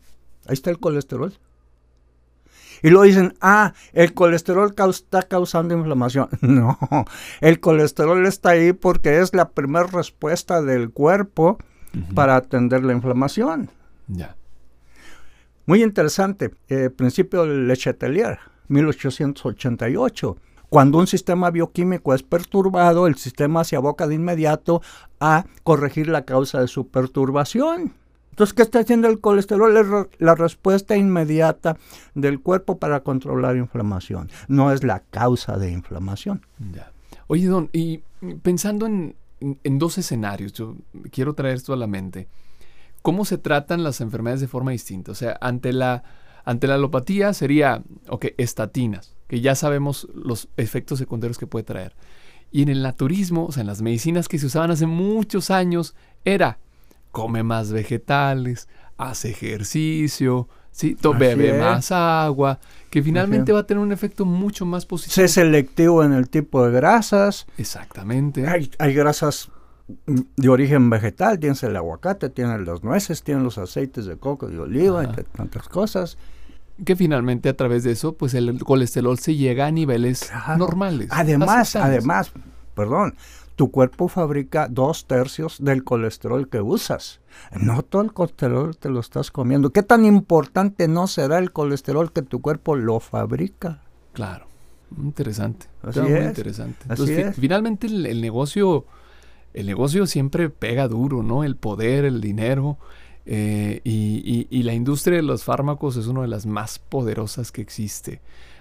Ahí 0.46 0.54
está 0.54 0.70
el 0.70 0.78
colesterol. 0.78 1.32
Y 2.82 2.88
luego 2.88 3.04
dicen, 3.04 3.34
ah, 3.40 3.74
el 3.92 4.14
colesterol 4.14 4.74
está 4.90 5.22
causando 5.22 5.74
inflamación. 5.74 6.28
No, 6.40 6.78
el 7.40 7.60
colesterol 7.60 8.26
está 8.26 8.50
ahí 8.50 8.72
porque 8.72 9.20
es 9.20 9.34
la 9.34 9.50
primera 9.50 9.86
respuesta 9.86 10.62
del 10.62 10.90
cuerpo 10.90 11.58
para 12.14 12.36
atender 12.36 12.84
la 12.84 12.92
inflamación. 12.92 13.70
Ya. 14.08 14.36
Muy 15.66 15.82
interesante, 15.82 16.50
eh, 16.68 16.90
principio 16.90 17.44
del 17.44 17.68
Lechetelier. 17.68 18.38
1888. 18.68 20.36
Cuando 20.70 20.98
un 20.98 21.08
sistema 21.08 21.50
bioquímico 21.50 22.14
es 22.14 22.22
perturbado, 22.22 23.08
el 23.08 23.16
sistema 23.16 23.64
se 23.64 23.74
aboca 23.74 24.06
de 24.06 24.14
inmediato 24.14 24.82
a 25.18 25.44
corregir 25.64 26.08
la 26.08 26.24
causa 26.24 26.60
de 26.60 26.68
su 26.68 26.86
perturbación. 26.86 27.92
Entonces, 28.30 28.54
¿qué 28.54 28.62
está 28.62 28.78
haciendo 28.78 29.08
el 29.08 29.20
colesterol? 29.20 29.76
Es 29.76 29.86
la 30.18 30.36
respuesta 30.36 30.96
inmediata 30.96 31.76
del 32.14 32.40
cuerpo 32.40 32.78
para 32.78 33.00
controlar 33.00 33.56
inflamación. 33.56 34.30
No 34.46 34.70
es 34.70 34.84
la 34.84 35.00
causa 35.00 35.58
de 35.58 35.72
inflamación. 35.72 36.46
Oye, 37.26 37.48
Don, 37.48 37.68
y 37.72 38.04
pensando 38.42 38.86
en, 38.86 39.16
dos 39.64 39.98
escenarios, 39.98 40.52
yo 40.52 40.76
quiero 41.10 41.34
traer 41.34 41.56
esto 41.56 41.72
a 41.72 41.76
la 41.76 41.88
mente. 41.88 42.28
¿Cómo 43.02 43.24
se 43.24 43.38
tratan 43.38 43.82
las 43.82 44.00
enfermedades 44.00 44.40
de 44.40 44.48
forma 44.48 44.70
distinta? 44.70 45.10
O 45.10 45.16
sea, 45.16 45.36
ante 45.40 45.72
la, 45.72 46.04
ante 46.44 46.68
la 46.68 46.76
alopatía 46.76 47.34
sería, 47.34 47.82
ok, 48.08 48.26
estatinas, 48.38 49.16
que 49.30 49.40
ya 49.40 49.54
sabemos 49.54 50.08
los 50.12 50.48
efectos 50.56 50.98
secundarios 50.98 51.38
que 51.38 51.46
puede 51.46 51.62
traer. 51.62 51.94
Y 52.50 52.62
en 52.62 52.68
el 52.68 52.82
naturismo, 52.82 53.46
o 53.46 53.52
sea, 53.52 53.60
en 53.60 53.68
las 53.68 53.80
medicinas 53.80 54.26
que 54.26 54.40
se 54.40 54.46
usaban 54.46 54.72
hace 54.72 54.86
muchos 54.86 55.52
años, 55.52 55.94
era 56.24 56.58
come 57.12 57.44
más 57.44 57.70
vegetales, 57.70 58.68
hace 58.96 59.30
ejercicio, 59.30 60.48
¿sí? 60.72 60.96
bebe 61.16 61.56
más 61.60 61.92
agua, 61.92 62.58
que 62.90 63.04
finalmente 63.04 63.52
va 63.52 63.60
a 63.60 63.66
tener 63.68 63.80
un 63.80 63.92
efecto 63.92 64.24
mucho 64.24 64.66
más 64.66 64.84
positivo. 64.84 65.14
Sé 65.14 65.28
selectivo 65.28 66.02
en 66.02 66.12
el 66.12 66.28
tipo 66.28 66.66
de 66.66 66.72
grasas. 66.72 67.46
Exactamente. 67.56 68.48
Hay, 68.48 68.68
hay 68.80 68.94
grasas 68.94 69.52
de 70.06 70.48
origen 70.48 70.90
vegetal, 70.90 71.38
tienes 71.38 71.62
el 71.62 71.76
aguacate, 71.76 72.30
tienes 72.30 72.66
las 72.66 72.82
nueces, 72.82 73.22
tienes 73.22 73.44
los 73.44 73.58
aceites 73.58 74.06
de 74.06 74.16
coco 74.16 74.50
y 74.50 74.56
oliva, 74.56 75.04
entre 75.04 75.22
tantas 75.22 75.68
cosas. 75.68 76.18
Que 76.84 76.96
finalmente 76.96 77.48
a 77.48 77.56
través 77.56 77.84
de 77.84 77.92
eso, 77.92 78.14
pues 78.14 78.34
el 78.34 78.62
colesterol 78.64 79.18
se 79.18 79.36
llega 79.36 79.66
a 79.66 79.70
niveles 79.70 80.30
normales. 80.56 81.08
Además, 81.10 81.76
además, 81.76 82.32
perdón, 82.74 83.14
tu 83.60 83.70
cuerpo 83.70 84.08
fabrica 84.08 84.68
dos 84.68 85.04
tercios 85.04 85.62
del 85.62 85.84
colesterol 85.84 86.48
que 86.48 86.62
usas. 86.62 87.20
No 87.60 87.82
todo 87.82 88.00
el 88.00 88.14
colesterol 88.14 88.74
te 88.74 88.88
lo 88.88 89.00
estás 89.00 89.30
comiendo. 89.30 89.68
¿Qué 89.68 89.82
tan 89.82 90.06
importante 90.06 90.88
no 90.88 91.06
será 91.06 91.38
el 91.38 91.52
colesterol 91.52 92.10
que 92.10 92.22
tu 92.22 92.40
cuerpo 92.40 92.74
lo 92.74 93.00
fabrica? 93.00 93.82
Claro, 94.14 94.46
interesante. 94.96 95.66
Así 95.82 96.00
muy 96.00 96.20
interesante. 96.20 96.86
Entonces, 96.88 97.36
finalmente 97.36 97.86
el, 97.86 98.22
negocio, 98.22 98.86
el 99.52 99.66
negocio 99.66 100.06
siempre 100.06 100.48
pega 100.48 100.88
duro, 100.88 101.22
¿no? 101.22 101.44
El 101.44 101.56
poder, 101.56 102.06
el 102.06 102.22
dinero. 102.22 102.78
Eh, 103.26 103.80
y, 103.84 104.62
la 104.62 104.74
industria 104.74 105.16
de 105.16 105.22
los 105.22 105.44
fármacos 105.44 105.96
es 105.96 106.06
una 106.06 106.22
de 106.22 106.28
las 106.28 106.46
más 106.46 106.78
poderosas 106.78 107.52
que 107.52 107.60
existe. 107.60 108.20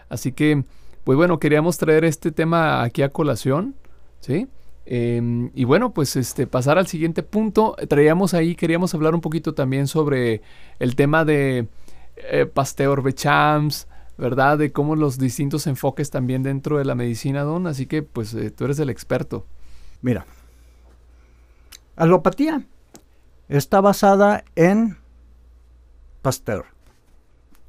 Así 0.10 0.32
que, 0.32 0.64
pues 1.04 1.18
bueno, 1.18 1.40
queríamos 1.40 1.78
traer 1.78 2.06
este 2.06 2.32
tema 2.32 2.84
aquí 2.84 3.02
a 3.02 3.10
colación, 3.10 3.76
¿sí? 4.20 4.48
Em, 4.86 5.52
y 5.54 5.66
bueno, 5.66 5.94
pues 5.94 6.16
este, 6.16 6.48
pasar 6.48 6.78
al 6.78 6.88
siguiente 6.88 7.22
punto. 7.24 7.76
Traíamos 7.88 8.34
ahí, 8.34 8.56
queríamos 8.56 8.94
hablar 8.96 9.14
un 9.14 9.22
poquito 9.22 9.54
también 9.54 9.88
sobre 9.88 10.42
el 10.80 10.96
tema 10.96 11.26
de 11.26 11.68
eh, 12.18 12.46
Pasteur 12.46 13.02
Bechams, 13.02 13.88
¿verdad? 14.18 14.58
De 14.58 14.72
cómo 14.72 14.96
los 14.96 15.20
distintos 15.20 15.68
enfoques 15.68 16.10
también 16.10 16.44
dentro 16.44 16.78
de 16.78 16.86
la 16.86 16.96
medicina, 16.96 17.44
Don. 17.44 17.68
Así 17.68 17.86
que, 17.86 18.02
pues, 18.04 18.34
eh, 18.34 18.52
tú 18.52 18.66
eres 18.66 18.80
el 18.80 18.90
experto. 18.90 19.46
Mira, 20.02 20.26
alopatía 21.96 22.64
está 23.50 23.82
basada 23.82 24.46
en 24.56 24.98
Pasteur, 26.22 26.66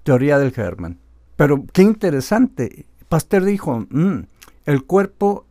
teoría 0.02 0.38
del 0.38 0.52
germen. 0.52 0.98
Pero 1.36 1.64
qué 1.72 1.82
interesante. 1.82 2.86
Pasteur 3.08 3.44
dijo, 3.44 3.86
mm, 3.90 4.22
el 4.66 4.84
cuerpo 4.84 5.46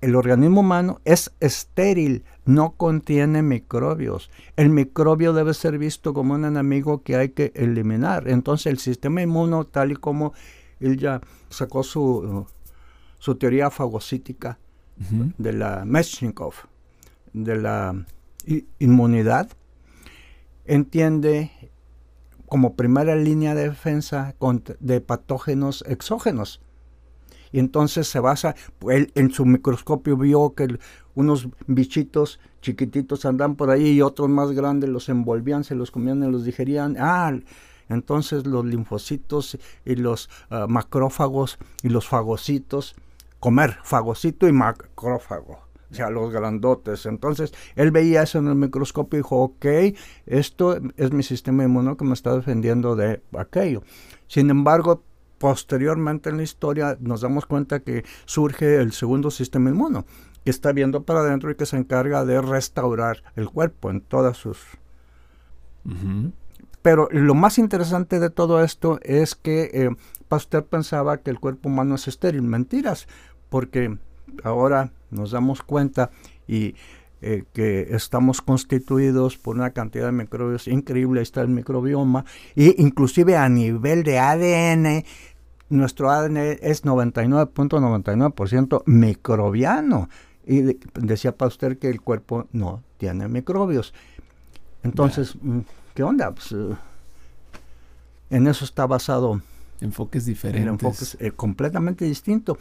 el 0.00 0.14
organismo 0.14 0.60
humano 0.60 1.00
es 1.04 1.32
estéril, 1.40 2.24
no 2.44 2.72
contiene 2.72 3.42
microbios. 3.42 4.30
El 4.56 4.70
microbio 4.70 5.32
debe 5.32 5.54
ser 5.54 5.76
visto 5.78 6.14
como 6.14 6.34
un 6.34 6.44
enemigo 6.44 7.02
que 7.02 7.16
hay 7.16 7.30
que 7.30 7.52
eliminar. 7.54 8.28
Entonces 8.28 8.66
el 8.66 8.78
sistema 8.78 9.22
inmuno, 9.22 9.64
tal 9.64 9.92
y 9.92 9.96
como 9.96 10.34
él 10.78 10.98
ya 10.98 11.20
sacó 11.48 11.82
su, 11.82 12.46
su 13.18 13.34
teoría 13.34 13.70
fagocítica 13.70 14.58
de 15.36 15.52
la 15.52 15.84
Meshnikov, 15.84 16.54
de 17.32 17.56
la 17.56 18.04
inmunidad, 18.78 19.50
entiende 20.64 21.50
como 22.46 22.74
primera 22.74 23.16
línea 23.16 23.54
de 23.54 23.68
defensa 23.68 24.34
de 24.80 25.00
patógenos 25.00 25.84
exógenos 25.86 26.60
y 27.52 27.58
entonces 27.58 28.08
se 28.08 28.20
basa, 28.20 28.54
él 28.88 29.10
en 29.14 29.30
su 29.30 29.44
microscopio 29.46 30.16
vio 30.16 30.54
que 30.54 30.78
unos 31.14 31.48
bichitos 31.66 32.40
chiquititos 32.60 33.24
andan 33.24 33.56
por 33.56 33.70
ahí 33.70 33.88
y 33.88 34.02
otros 34.02 34.28
más 34.28 34.52
grandes 34.52 34.90
los 34.90 35.08
envolvían, 35.08 35.64
se 35.64 35.74
los 35.74 35.90
comían 35.90 36.22
y 36.22 36.30
los 36.30 36.44
digerían. 36.44 36.96
Ah, 36.98 37.32
entonces 37.88 38.46
los 38.46 38.64
linfocitos 38.64 39.58
y 39.84 39.96
los 39.96 40.28
ah, 40.50 40.66
macrófagos 40.68 41.58
y 41.82 41.88
los 41.88 42.06
fagocitos, 42.06 42.94
comer 43.40 43.78
fagocito 43.82 44.46
y 44.46 44.52
macrófago 44.52 45.67
o 45.90 45.94
sea, 45.94 46.10
los 46.10 46.32
grandotes. 46.32 47.06
Entonces, 47.06 47.52
él 47.76 47.90
veía 47.90 48.22
eso 48.22 48.38
en 48.38 48.48
el 48.48 48.54
microscopio 48.54 49.18
y 49.18 49.22
dijo, 49.22 49.36
ok, 49.40 49.66
esto 50.26 50.78
es 50.96 51.12
mi 51.12 51.22
sistema 51.22 51.64
inmuno 51.64 51.96
que 51.96 52.04
me 52.04 52.14
está 52.14 52.34
defendiendo 52.34 52.94
de 52.96 53.22
aquello. 53.36 53.82
Sin 54.26 54.50
embargo, 54.50 55.02
posteriormente 55.38 56.30
en 56.30 56.36
la 56.36 56.42
historia 56.42 56.96
nos 57.00 57.20
damos 57.22 57.46
cuenta 57.46 57.80
que 57.80 58.04
surge 58.26 58.76
el 58.76 58.92
segundo 58.92 59.30
sistema 59.30 59.70
inmuno, 59.70 60.04
que 60.44 60.50
está 60.50 60.72
viendo 60.72 61.04
para 61.04 61.20
adentro 61.20 61.50
y 61.50 61.54
que 61.54 61.66
se 61.66 61.76
encarga 61.76 62.24
de 62.24 62.40
restaurar 62.40 63.22
el 63.36 63.48
cuerpo 63.48 63.90
en 63.90 64.00
todas 64.00 64.36
sus... 64.36 64.58
Pero 66.82 67.08
lo 67.10 67.34
más 67.34 67.58
interesante 67.58 68.20
de 68.20 68.28
todo 68.28 68.62
esto 68.62 69.00
es 69.02 69.34
que 69.34 69.70
eh, 69.72 69.90
Pasteur 70.28 70.66
pensaba 70.66 71.18
que 71.18 71.30
el 71.30 71.40
cuerpo 71.40 71.70
humano 71.70 71.94
es 71.94 72.08
estéril. 72.08 72.42
Mentiras, 72.42 73.08
porque 73.48 73.96
ahora 74.44 74.92
nos 75.10 75.30
damos 75.30 75.62
cuenta 75.62 76.10
y 76.46 76.74
eh, 77.20 77.42
que 77.52 77.88
estamos 77.96 78.40
constituidos 78.40 79.38
por 79.38 79.56
una 79.56 79.70
cantidad 79.70 80.06
de 80.06 80.12
microbios 80.12 80.68
increíble, 80.68 81.18
ahí 81.18 81.24
está 81.24 81.40
el 81.40 81.48
microbioma, 81.48 82.24
e 82.54 82.76
inclusive 82.78 83.36
a 83.36 83.48
nivel 83.48 84.04
de 84.04 84.20
ADN, 84.20 85.04
nuestro 85.68 86.10
ADN 86.10 86.36
es 86.36 86.84
99.99% 86.84 88.82
microbiano. 88.86 90.08
Y 90.46 90.78
decía 90.94 91.36
Pasteur 91.36 91.76
que 91.76 91.90
el 91.90 92.00
cuerpo 92.00 92.46
no 92.52 92.84
tiene 92.96 93.26
microbios. 93.28 93.92
Entonces, 94.82 95.36
mm, 95.42 95.58
¿qué 95.94 96.04
onda? 96.04 96.30
Pues, 96.30 96.52
eh, 96.52 96.76
en 98.30 98.46
eso 98.46 98.64
está 98.64 98.86
basado. 98.86 99.42
Enfoques 99.80 100.24
diferentes. 100.24 100.68
enfoques 100.68 101.16
eh, 101.20 101.32
completamente 101.32 102.04
distintos 102.04 102.58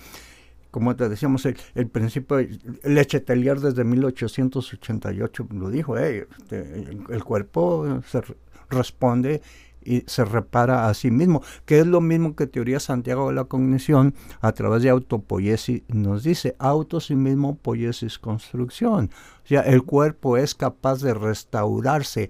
como 0.78 0.96
te 0.96 1.10
decíamos, 1.10 1.44
el, 1.44 1.88
principio, 1.88 2.38
Leche 2.84 3.20
Telier 3.20 3.60
desde 3.60 3.84
1888 3.84 5.48
lo 5.50 5.72
dijo, 5.72 5.98
este, 5.98 6.88
el, 7.10 7.24
cuerpo 7.24 8.00
se 8.08 8.22
responde 8.70 9.42
y 9.84 10.04
se 10.06 10.24
repara 10.24 10.88
a 10.88 10.94
sí 10.94 11.10
mismo, 11.10 11.42
que 11.66 11.80
es 11.80 11.88
lo 11.88 12.00
mismo 12.00 12.36
que 12.36 12.46
teoría 12.46 12.80
Santiago 12.80 13.30
de 13.30 13.34
la 13.34 13.46
cognición 13.46 14.14
a 14.40 14.52
través 14.52 14.84
de 14.84 14.92
autopoiesis 14.92 15.82
nos 15.88 16.22
dice, 16.22 16.56
auto 16.60 17.00
sí 17.00 17.16
mismo 17.16 17.56
poiesis 17.56 18.20
construcción. 18.20 19.10
O 19.46 19.48
sea, 19.48 19.62
el 19.62 19.82
cuerpo 19.82 20.38
es 20.38 20.54
capaz 20.54 21.02
de 21.02 21.16
restaurarse, 21.16 22.30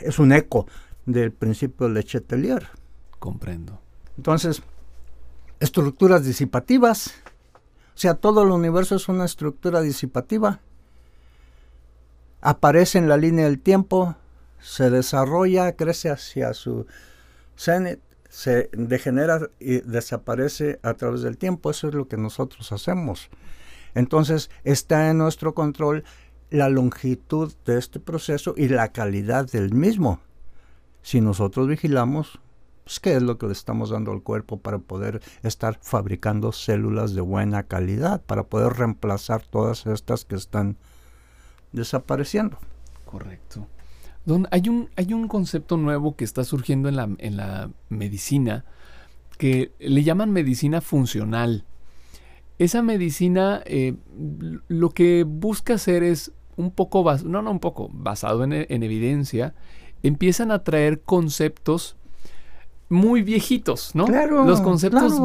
es 0.00 0.18
un 0.18 0.32
eco 0.32 0.66
del 1.04 1.30
principio 1.30 1.88
de 1.88 1.92
Leche 1.92 2.22
Telier. 2.22 2.68
Comprendo. 3.18 3.82
Entonces, 4.16 4.62
estructuras 5.60 6.24
disipativas, 6.24 7.12
o 7.94 7.98
sea, 7.98 8.14
todo 8.14 8.42
el 8.42 8.50
universo 8.50 8.96
es 8.96 9.08
una 9.08 9.24
estructura 9.24 9.80
disipativa. 9.80 10.60
Aparece 12.40 12.98
en 12.98 13.08
la 13.08 13.16
línea 13.16 13.44
del 13.44 13.60
tiempo, 13.60 14.16
se 14.60 14.90
desarrolla, 14.90 15.76
crece 15.76 16.10
hacia 16.10 16.54
su 16.54 16.86
cenit, 17.56 18.00
se 18.28 18.70
degenera 18.72 19.50
y 19.60 19.80
desaparece 19.80 20.80
a 20.82 20.94
través 20.94 21.22
del 21.22 21.36
tiempo. 21.36 21.70
Eso 21.70 21.88
es 21.88 21.94
lo 21.94 22.08
que 22.08 22.16
nosotros 22.16 22.72
hacemos. 22.72 23.28
Entonces 23.94 24.50
está 24.64 25.10
en 25.10 25.18
nuestro 25.18 25.54
control 25.54 26.04
la 26.50 26.68
longitud 26.68 27.52
de 27.66 27.78
este 27.78 28.00
proceso 28.00 28.54
y 28.56 28.68
la 28.68 28.92
calidad 28.92 29.50
del 29.50 29.74
mismo. 29.74 30.20
Si 31.02 31.20
nosotros 31.20 31.68
vigilamos, 31.68 32.40
pues, 32.84 33.00
¿qué 33.00 33.16
es 33.16 33.22
lo 33.22 33.38
que 33.38 33.46
le 33.46 33.52
estamos 33.52 33.90
dando 33.90 34.12
al 34.12 34.22
cuerpo 34.22 34.58
para 34.58 34.78
poder 34.78 35.20
estar 35.42 35.78
fabricando 35.80 36.52
células 36.52 37.14
de 37.14 37.20
buena 37.20 37.64
calidad, 37.64 38.22
para 38.22 38.44
poder 38.44 38.74
reemplazar 38.74 39.42
todas 39.42 39.86
estas 39.86 40.24
que 40.24 40.34
están 40.34 40.76
desapareciendo? 41.72 42.58
Correcto. 43.04 43.66
Don, 44.24 44.46
hay 44.50 44.68
un, 44.68 44.88
hay 44.96 45.12
un 45.12 45.28
concepto 45.28 45.76
nuevo 45.76 46.16
que 46.16 46.24
está 46.24 46.44
surgiendo 46.44 46.88
en 46.88 46.96
la, 46.96 47.08
en 47.18 47.36
la 47.36 47.70
medicina 47.88 48.64
que 49.38 49.72
le 49.80 50.04
llaman 50.04 50.30
medicina 50.30 50.80
funcional. 50.80 51.64
Esa 52.58 52.82
medicina 52.82 53.62
eh, 53.66 53.96
lo 54.68 54.90
que 54.90 55.24
busca 55.24 55.74
hacer 55.74 56.04
es 56.04 56.32
un 56.56 56.70
poco, 56.70 57.04
no, 57.24 57.42
no 57.42 57.50
un 57.50 57.58
poco, 57.58 57.90
basado 57.92 58.44
en, 58.44 58.52
evidencia, 58.52 59.54
empiezan 60.02 60.50
a 60.50 60.62
traer 60.62 61.00
conceptos 61.00 61.96
muy 62.92 63.22
viejitos, 63.22 63.94
¿no? 63.94 64.04
Claro, 64.04 64.44
los 64.44 64.60
conceptos 64.60 65.20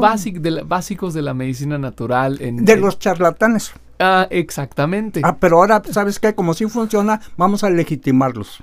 básicos 0.66 1.14
de 1.14 1.22
la 1.22 1.34
medicina 1.34 1.78
natural. 1.78 2.40
En, 2.40 2.64
de 2.64 2.76
los 2.76 2.98
charlatanes. 2.98 3.72
Ah, 4.00 4.26
exactamente. 4.30 5.20
Ah, 5.22 5.36
pero 5.38 5.58
ahora, 5.58 5.82
¿sabes 5.90 6.18
qué? 6.18 6.34
Como 6.34 6.54
si 6.54 6.66
funciona, 6.66 7.20
vamos 7.36 7.62
a 7.64 7.70
legitimarlos. 7.70 8.60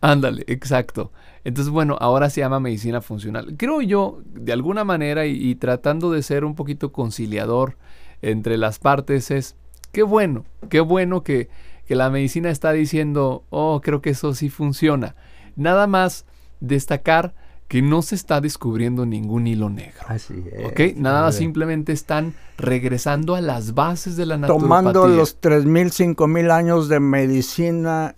Ándale, 0.00 0.44
exacto. 0.46 1.10
Entonces, 1.44 1.72
bueno, 1.72 1.96
ahora 2.00 2.30
se 2.30 2.40
llama 2.40 2.60
medicina 2.60 3.00
funcional. 3.00 3.54
Creo 3.56 3.80
yo, 3.80 4.20
de 4.24 4.52
alguna 4.52 4.84
manera, 4.84 5.26
y, 5.26 5.54
tratando 5.54 6.10
de 6.10 6.22
ser 6.22 6.44
un 6.44 6.54
poquito 6.54 6.92
conciliador 6.92 7.76
entre 8.20 8.58
las 8.58 8.78
partes, 8.78 9.30
es 9.30 9.56
qué 9.92 10.02
bueno, 10.02 10.44
qué 10.68 10.80
bueno 10.80 11.22
que, 11.22 11.48
que 11.86 11.94
la 11.94 12.10
medicina 12.10 12.50
está 12.50 12.72
diciendo, 12.72 13.44
oh, 13.50 13.80
creo 13.82 14.02
que 14.02 14.10
eso 14.10 14.34
sí 14.34 14.50
funciona. 14.50 15.14
Nada 15.56 15.86
más 15.86 16.26
destacar 16.60 17.34
que 17.68 17.82
no 17.82 18.00
se 18.00 18.14
está 18.14 18.40
descubriendo 18.40 19.04
ningún 19.04 19.46
hilo 19.46 19.68
negro. 19.68 20.00
Así 20.08 20.42
es. 20.52 20.66
¿Ok? 20.66 20.96
Nada 20.96 21.30
simplemente 21.32 21.92
están 21.92 22.34
regresando 22.56 23.34
a 23.34 23.42
las 23.42 23.74
bases 23.74 24.16
de 24.16 24.24
la 24.24 24.38
naturaleza. 24.38 24.64
Tomando 24.64 25.06
los 25.06 25.40
3.000, 25.40 26.16
5.000 26.16 26.50
años 26.50 26.88
de 26.88 26.98
medicina 26.98 28.14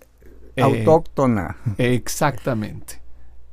eh, 0.55 0.61
autóctona. 0.61 1.57
Exactamente. 1.77 3.01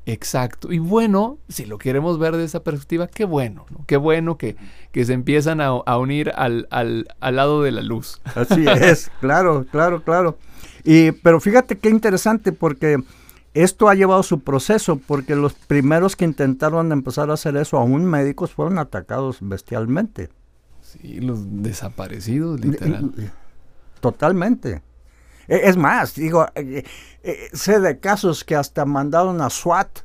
Exacto. 0.06 0.72
Y 0.72 0.78
bueno, 0.78 1.38
si 1.48 1.66
lo 1.66 1.76
queremos 1.76 2.18
ver 2.18 2.37
de 2.37 2.44
esa 2.44 2.62
perspectiva, 2.62 3.08
qué 3.08 3.26
bueno, 3.26 3.66
¿no? 3.70 3.84
Qué 3.87 3.98
bueno 3.98 4.38
que, 4.38 4.56
que 4.90 5.04
se 5.04 5.12
empiezan 5.12 5.61
a, 5.61 5.98
unir 5.98 6.32
al, 6.34 6.66
al, 6.70 7.08
al, 7.20 7.37
lado 7.37 7.62
de 7.62 7.72
la 7.72 7.82
luz. 7.82 8.22
Así 8.34 8.64
es, 8.66 9.11
claro, 9.20 9.66
claro, 9.70 10.02
claro. 10.02 10.38
Y, 10.82 11.12
pero 11.12 11.40
fíjate 11.40 11.76
qué 11.76 11.90
interesante 11.90 12.52
porque 12.52 12.96
esto 13.54 13.88
ha 13.88 13.94
llevado 13.94 14.22
su 14.22 14.40
proceso 14.40 14.96
porque 14.96 15.34
los 15.34 15.54
primeros 15.54 16.16
que 16.16 16.24
intentaron 16.24 16.92
empezar 16.92 17.30
a 17.30 17.34
hacer 17.34 17.56
eso, 17.56 17.78
aún 17.78 18.04
médicos, 18.04 18.52
fueron 18.52 18.78
atacados 18.78 19.38
bestialmente. 19.40 20.28
Sí, 20.82 21.20
los 21.20 21.62
desaparecidos, 21.62 22.61
literal. 22.61 23.12
Totalmente. 24.00 24.82
E, 25.48 25.68
es 25.68 25.76
más, 25.76 26.14
digo, 26.14 26.46
eh, 26.54 26.84
eh, 27.22 27.48
sé 27.52 27.80
de 27.80 27.98
casos 27.98 28.44
que 28.44 28.54
hasta 28.54 28.84
mandaron 28.84 29.40
a 29.40 29.50
SWAT 29.50 30.00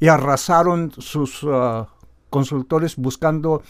y 0.00 0.08
arrasaron 0.08 0.92
sus 0.98 1.42
uh, 1.44 1.86
consultores 2.30 2.96
buscando 2.96 3.62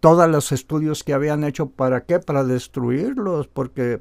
todos 0.00 0.28
los 0.28 0.52
estudios 0.52 1.04
que 1.04 1.14
habían 1.14 1.44
hecho. 1.44 1.70
¿Para 1.70 2.04
qué? 2.04 2.18
Para 2.18 2.44
destruirlos, 2.44 3.48
porque 3.48 4.00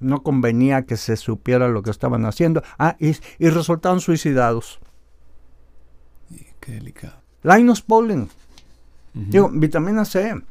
no 0.00 0.22
convenía 0.22 0.82
que 0.82 0.96
se 0.96 1.16
supiera 1.16 1.68
lo 1.68 1.82
que 1.82 1.90
estaban 1.90 2.24
haciendo. 2.24 2.62
Ah, 2.78 2.96
y, 2.98 3.14
resultaron 3.38 4.00
suicidados. 4.00 4.80
qué 6.60 6.72
delicado. 6.72 7.16
Linus 7.42 7.82
Pauling. 7.82 8.28
Digo, 9.14 9.50
vitamina 9.52 10.04
C. 10.04 10.42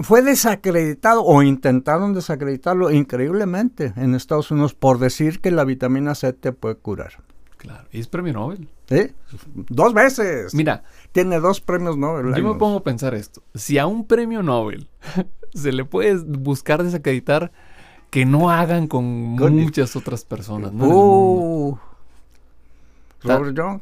Fue 0.00 0.22
desacreditado 0.22 1.24
o 1.24 1.42
intentaron 1.42 2.14
desacreditarlo 2.14 2.90
increíblemente 2.90 3.92
en 3.96 4.14
Estados 4.14 4.50
Unidos 4.50 4.74
por 4.74 4.98
decir 4.98 5.40
que 5.40 5.50
la 5.50 5.64
vitamina 5.64 6.14
C 6.14 6.32
te 6.32 6.52
puede 6.52 6.76
curar. 6.76 7.14
Claro, 7.56 7.88
y 7.90 7.98
es 7.98 8.06
premio 8.06 8.32
Nobel. 8.32 8.68
¿Sí? 8.88 9.12
Dos 9.54 9.92
veces. 9.92 10.54
Mira. 10.54 10.84
Tiene 11.10 11.40
dos 11.40 11.60
premios 11.60 11.96
Nobel. 11.96 12.34
Yo 12.34 12.44
me 12.44 12.58
pongo 12.58 12.78
a 12.78 12.84
pensar 12.84 13.14
esto. 13.14 13.42
Si 13.54 13.78
a 13.78 13.86
un 13.86 14.06
premio 14.06 14.42
Nobel 14.42 14.88
se 15.54 15.72
le 15.72 15.84
puede 15.84 16.16
buscar 16.16 16.82
desacreditar 16.82 17.52
que 18.10 18.24
no 18.24 18.50
hagan 18.50 18.86
con, 18.86 19.04
muchas 19.04 19.96
otras 19.96 20.24
personas. 20.24 20.72
¿no? 20.72 20.88
Uh, 20.88 21.78
Robert 23.22 23.56
Young, 23.56 23.80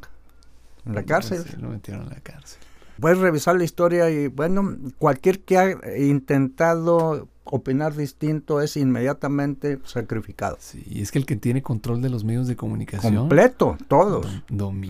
en 0.87 0.95
la 0.95 1.03
cárcel. 1.05 1.45
lo 1.61 1.71
metieron 1.71 2.05
en 2.05 2.11
la 2.11 2.21
cárcel. 2.21 2.61
Puedes 3.01 3.19
revisar 3.19 3.57
la 3.57 3.65
historia 3.65 4.11
y, 4.11 4.29
bueno, 4.29 4.77
cualquier 4.99 5.41
que 5.41 5.59
ha 5.59 5.99
intentado 5.99 7.29
opinar 7.45 7.95
distinto 7.95 8.61
es 8.61 8.77
inmediatamente 8.77 9.79
sacrificado. 9.85 10.57
Sí, 10.59 10.83
y 10.87 11.03
es 11.03 11.13
que 11.13 11.19
el 11.19 11.27
que 11.27 11.37
tiene 11.37 11.63
control 11.63 12.01
de 12.01 12.09
los 12.09 12.25
medios 12.25 12.49
de 12.49 12.57
comunicación. 12.57 13.15
Completo, 13.15 13.77
todos. 13.87 14.27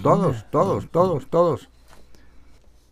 todos, 0.03 0.47
todos, 0.51 0.91
todos, 0.91 1.27
todos. 1.29 1.69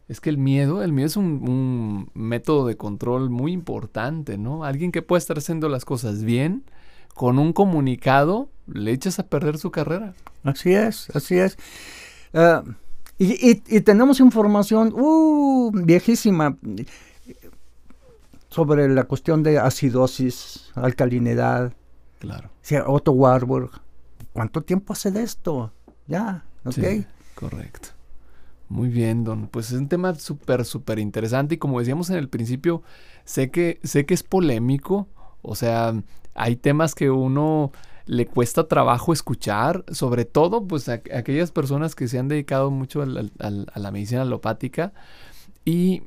Es 0.09 0.21
que 0.21 0.29
el 0.29 0.39
miedo, 0.39 0.83
el 0.83 0.93
miedo 0.93 1.07
es 1.07 1.17
un, 1.17 2.11
método 2.15 2.67
de 2.67 2.77
control 2.77 3.31
muy 3.31 3.53
importante, 3.53 4.37
¿no? 4.37 4.65
Alguien 4.65 4.93
que 4.93 5.03
puede 5.03 5.19
estar 5.19 5.39
haciendo 5.39 5.69
las 5.69 5.85
cosas 5.85 6.25
bien, 6.25 6.65
con 7.15 7.39
un 7.39 7.53
comunicado, 7.53 8.49
le 8.67 8.93
echas 8.93 9.19
a 9.19 9.27
perder 9.27 9.57
su 9.57 9.71
carrera. 9.71 10.15
Así 10.43 10.75
es, 10.75 11.09
así 11.15 11.39
es. 11.39 11.57
Eh, 12.35 12.63
y, 13.19 13.81
tenemos 13.81 14.21
información 14.21 14.93
uh, 14.93 15.71
viejísima 15.73 16.59
sobre 18.49 18.89
la 18.89 19.05
cuestión 19.05 19.43
de 19.43 19.59
acidosis, 19.59 20.71
alcalinidad. 20.75 21.73
Claro. 22.19 22.51
Otto 22.87 23.13
Warburg. 23.13 23.71
¿Cuánto 24.33 24.63
tiempo 24.63 24.93
hace 24.93 25.11
de 25.13 25.23
esto? 25.23 25.73
Ya, 26.09 26.45
ok. 26.65 26.73
Sí, 26.73 27.07
correcto. 27.35 27.94
Muy 28.69 28.89
bien, 28.89 29.25
Don. 29.25 29.49
Pues 29.49 29.71
es 29.71 29.79
un 29.79 29.89
tema 29.89 30.15
súper, 30.15 30.65
súper 30.65 30.99
interesante 30.99 31.57
y 31.57 31.59
como 31.59 31.79
decíamos 31.79 32.11
en 32.11 32.17
el 32.17 32.29
principio, 32.29 32.83
sé 33.25 33.51
que, 33.51 33.79
sé 33.83 34.07
que 34.07 34.15
es 34.15 34.23
polémico, 34.23 35.09
o 35.43 35.55
sea, 35.55 35.95
hay 36.35 36.57
temas 36.57 36.95
que 36.95 37.11
uno 37.11 37.73
le 38.07 38.27
cuesta 38.27 38.69
trabajo 38.69 39.13
escuchar, 39.13 39.85
sobre 39.91 40.25
todo 40.25 40.67
pues 40.67 40.89
a, 40.89 40.95
aquellas 41.15 41.51
personas 41.51 41.95
que 41.95 42.09
se 42.09 42.19
han 42.19 42.29
dedicado 42.29 42.71
mucho 42.71 43.03
a 43.03 43.07
la 43.07 43.91
medicina 43.91 44.23
alopática, 44.23 44.93
y 45.65 46.03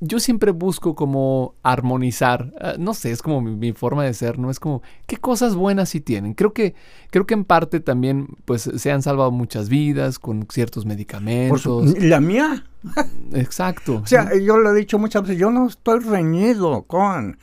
yo 0.00 0.20
siempre 0.20 0.52
busco 0.52 0.94
como 0.94 1.54
armonizar, 1.62 2.52
ah, 2.60 2.74
no 2.78 2.92
sé, 2.92 3.10
es 3.10 3.22
como 3.22 3.40
mi, 3.40 3.72
forma 3.72 4.04
de 4.04 4.12
ser, 4.12 4.38
¿no? 4.38 4.50
Es 4.50 4.60
como, 4.60 4.82
¿qué 5.06 5.16
cosas 5.16 5.54
buenas 5.54 5.88
sí 5.88 6.00
tienen? 6.00 6.34
Creo 6.34 6.52
que, 6.52 6.74
creo 7.10 7.26
que 7.26 7.34
en 7.34 7.44
parte 7.44 7.80
también, 7.80 8.28
pues, 8.44 8.70
se 8.76 8.92
han 8.92 9.02
salvado 9.02 9.30
muchas 9.30 9.68
vidas 9.68 10.18
con 10.18 10.46
ciertos 10.50 10.84
medicamentos. 10.84 11.98
¿La 11.98 12.20
mía? 12.20 12.64
Exacto. 13.32 14.02
o 14.04 14.06
sea, 14.06 14.30
yo 14.38 14.58
lo 14.58 14.72
he 14.72 14.78
dicho 14.78 14.98
muchas 14.98 15.22
veces, 15.22 15.38
yo 15.38 15.50
no 15.50 15.66
estoy 15.66 16.00
reñido 16.00 16.82
con... 16.82 17.38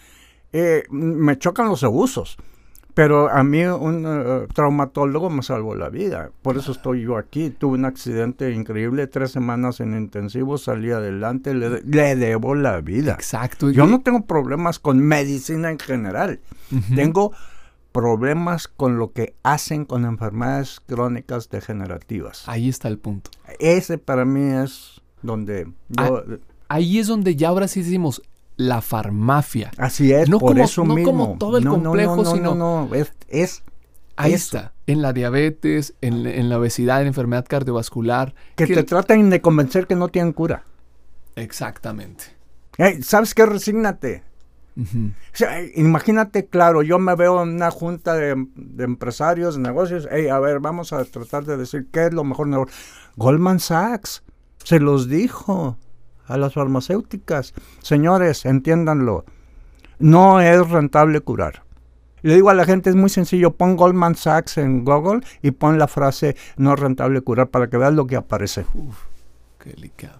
Eh, 0.54 0.84
me 0.90 1.38
chocan 1.38 1.68
los 1.68 1.84
abusos. 1.84 2.38
Pero 2.96 3.30
a 3.30 3.44
mí 3.44 3.62
un 3.66 4.06
eh, 4.08 4.48
traumatólogo 4.54 5.30
me 5.30 5.44
salvó 5.44 5.76
la 5.76 5.90
vida. 5.90 6.32
Por 6.42 6.58
eso 6.58 6.72
estoy 6.72 7.02
yo 7.02 7.18
aquí. 7.18 7.50
Tuve 7.50 7.78
un 7.78 7.84
accidente 7.84 8.52
increíble, 8.54 9.06
tres 9.08 9.32
semanas 9.32 9.82
en 9.82 9.98
intensivo, 9.98 10.58
salí 10.58 10.92
adelante, 10.92 11.54
le, 11.54 12.16
debo 12.16 12.56
la 12.56 12.80
vida. 12.80 13.12
Exacto. 13.14 13.70
Yo 13.70 13.86
no 13.86 14.02
tengo 14.02 14.26
problemas 14.26 14.80
con 14.80 15.00
medicina 15.00 15.70
en 15.70 15.78
general. 15.78 16.40
Tengo 16.96 17.34
problemas 17.92 18.70
con 18.70 18.98
lo 18.98 19.12
que 19.12 19.36
hacen 19.44 19.84
con 19.84 20.06
enfermedades 20.06 20.80
crónicas 20.80 21.50
degenerativas. 21.50 22.48
Ahí 22.48 22.70
está 22.70 22.88
el 22.88 22.98
punto. 22.98 23.30
Ese 23.60 23.98
para 23.98 24.24
mí 24.24 24.54
es 24.64 25.02
donde 25.22 25.66
yo... 25.90 26.18
Ah, 26.18 26.38
ahí 26.70 27.00
es 27.00 27.08
donde 27.08 27.36
ya 27.36 27.50
ahora 27.50 27.68
sí 27.68 27.84
decimos, 27.84 28.22
la 28.58 28.82
farmacia. 28.82 29.72
Así 29.78 30.12
es, 30.14 30.30
no 30.30 30.40
por 30.40 30.52
como, 30.52 30.64
eso 30.64 30.84
no 30.84 31.04
como 31.04 31.38
todo 31.38 31.58
el 31.58 31.66
complejo, 31.66 32.18
no, 32.18 32.26
sino... 32.26 32.56
No, 32.56 32.90
es, 32.94 33.14
es 33.28 33.64
Ahí 34.18 34.34
está, 34.34 34.74
en 34.88 35.02
la 35.02 35.12
diabetes, 35.12 35.94
en, 36.02 36.50
la 36.50 36.58
obesidad, 36.58 37.00
en 37.00 37.04
la 37.04 37.08
enfermedad 37.10 37.46
cardiovascular. 37.48 38.34
Que, 38.56 38.66
te 38.66 38.84
traten 38.84 39.30
de 39.30 39.42
convencer 39.42 39.88
que 39.88 39.96
no 39.96 40.08
tienen 40.08 40.32
cura. 40.32 40.64
Exactamente. 41.36 42.26
¿Sabes 43.02 43.34
qué? 43.34 43.46
Resígnate. 43.46 44.24
imagínate, 45.76 46.48
claro, 46.48 46.82
yo 46.82 46.98
me 46.98 47.16
veo 47.16 47.44
en 47.44 47.50
una 47.56 47.72
junta 47.72 48.14
de, 48.14 48.32
empresarios, 48.80 49.56
de 49.56 49.62
negocios, 49.62 50.08
hey, 50.10 50.28
a 50.28 50.40
ver, 50.40 50.60
vamos 50.60 50.94
a 50.94 51.04
tratar 51.04 51.46
de 51.46 51.58
decir 51.58 51.88
qué 51.92 52.06
es 52.08 52.14
lo 52.14 52.24
mejor. 52.24 52.70
Goldman 53.18 53.60
Sachs 53.60 54.24
se 54.64 54.80
los 54.80 55.10
dijo 55.10 55.78
a 56.28 56.38
las 56.38 56.54
farmacéuticas. 56.54 57.54
Señores, 57.82 58.46
entiéndanlo, 58.46 59.26
no 60.00 60.42
es 60.42 60.70
rentable 60.70 61.22
curar. 61.22 61.64
Le 62.22 62.36
digo 62.36 62.50
a 62.50 62.56
la 62.56 62.66
gente, 62.66 62.90
es 62.90 62.96
muy 62.96 63.10
sencillo, 63.10 63.52
pon 63.52 63.76
Goldman 63.76 64.16
Sachs 64.16 64.58
en 64.58 64.84
Google 64.84 65.22
y 65.44 65.52
pon 65.52 65.78
la 65.78 65.88
frase 65.88 66.36
no 66.58 66.74
es 66.74 66.80
rentable 66.80 67.22
curar 67.22 67.50
para 67.50 67.70
que 67.70 67.78
veas 67.78 67.94
lo 67.94 68.08
que 68.08 68.16
aparece. 68.16 68.66
Uf, 68.74 68.98
qué 69.60 69.72
delicado. 69.72 70.20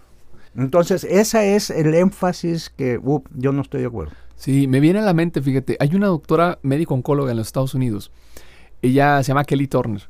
Entonces, 0.56 1.04
ese 1.04 1.56
es 1.56 1.70
el 1.70 1.94
énfasis 1.94 2.70
que 2.70 3.00
yo 3.34 3.52
no 3.52 3.62
estoy 3.62 3.80
de 3.80 3.88
acuerdo. 3.88 4.14
Sí, 4.36 4.68
me 4.68 4.80
viene 4.80 5.00
a 5.00 5.02
la 5.02 5.14
mente, 5.14 5.42
fíjate, 5.42 5.76
hay 5.80 5.94
una 5.94 6.06
doctora 6.06 6.58
médico-oncóloga 6.62 7.32
en 7.32 7.38
los 7.38 7.48
Estados 7.48 7.74
Unidos. 7.74 8.12
Ella 8.82 9.22
se 9.22 9.28
llama 9.28 9.44
Kelly 9.44 9.66
Turner. 9.66 10.08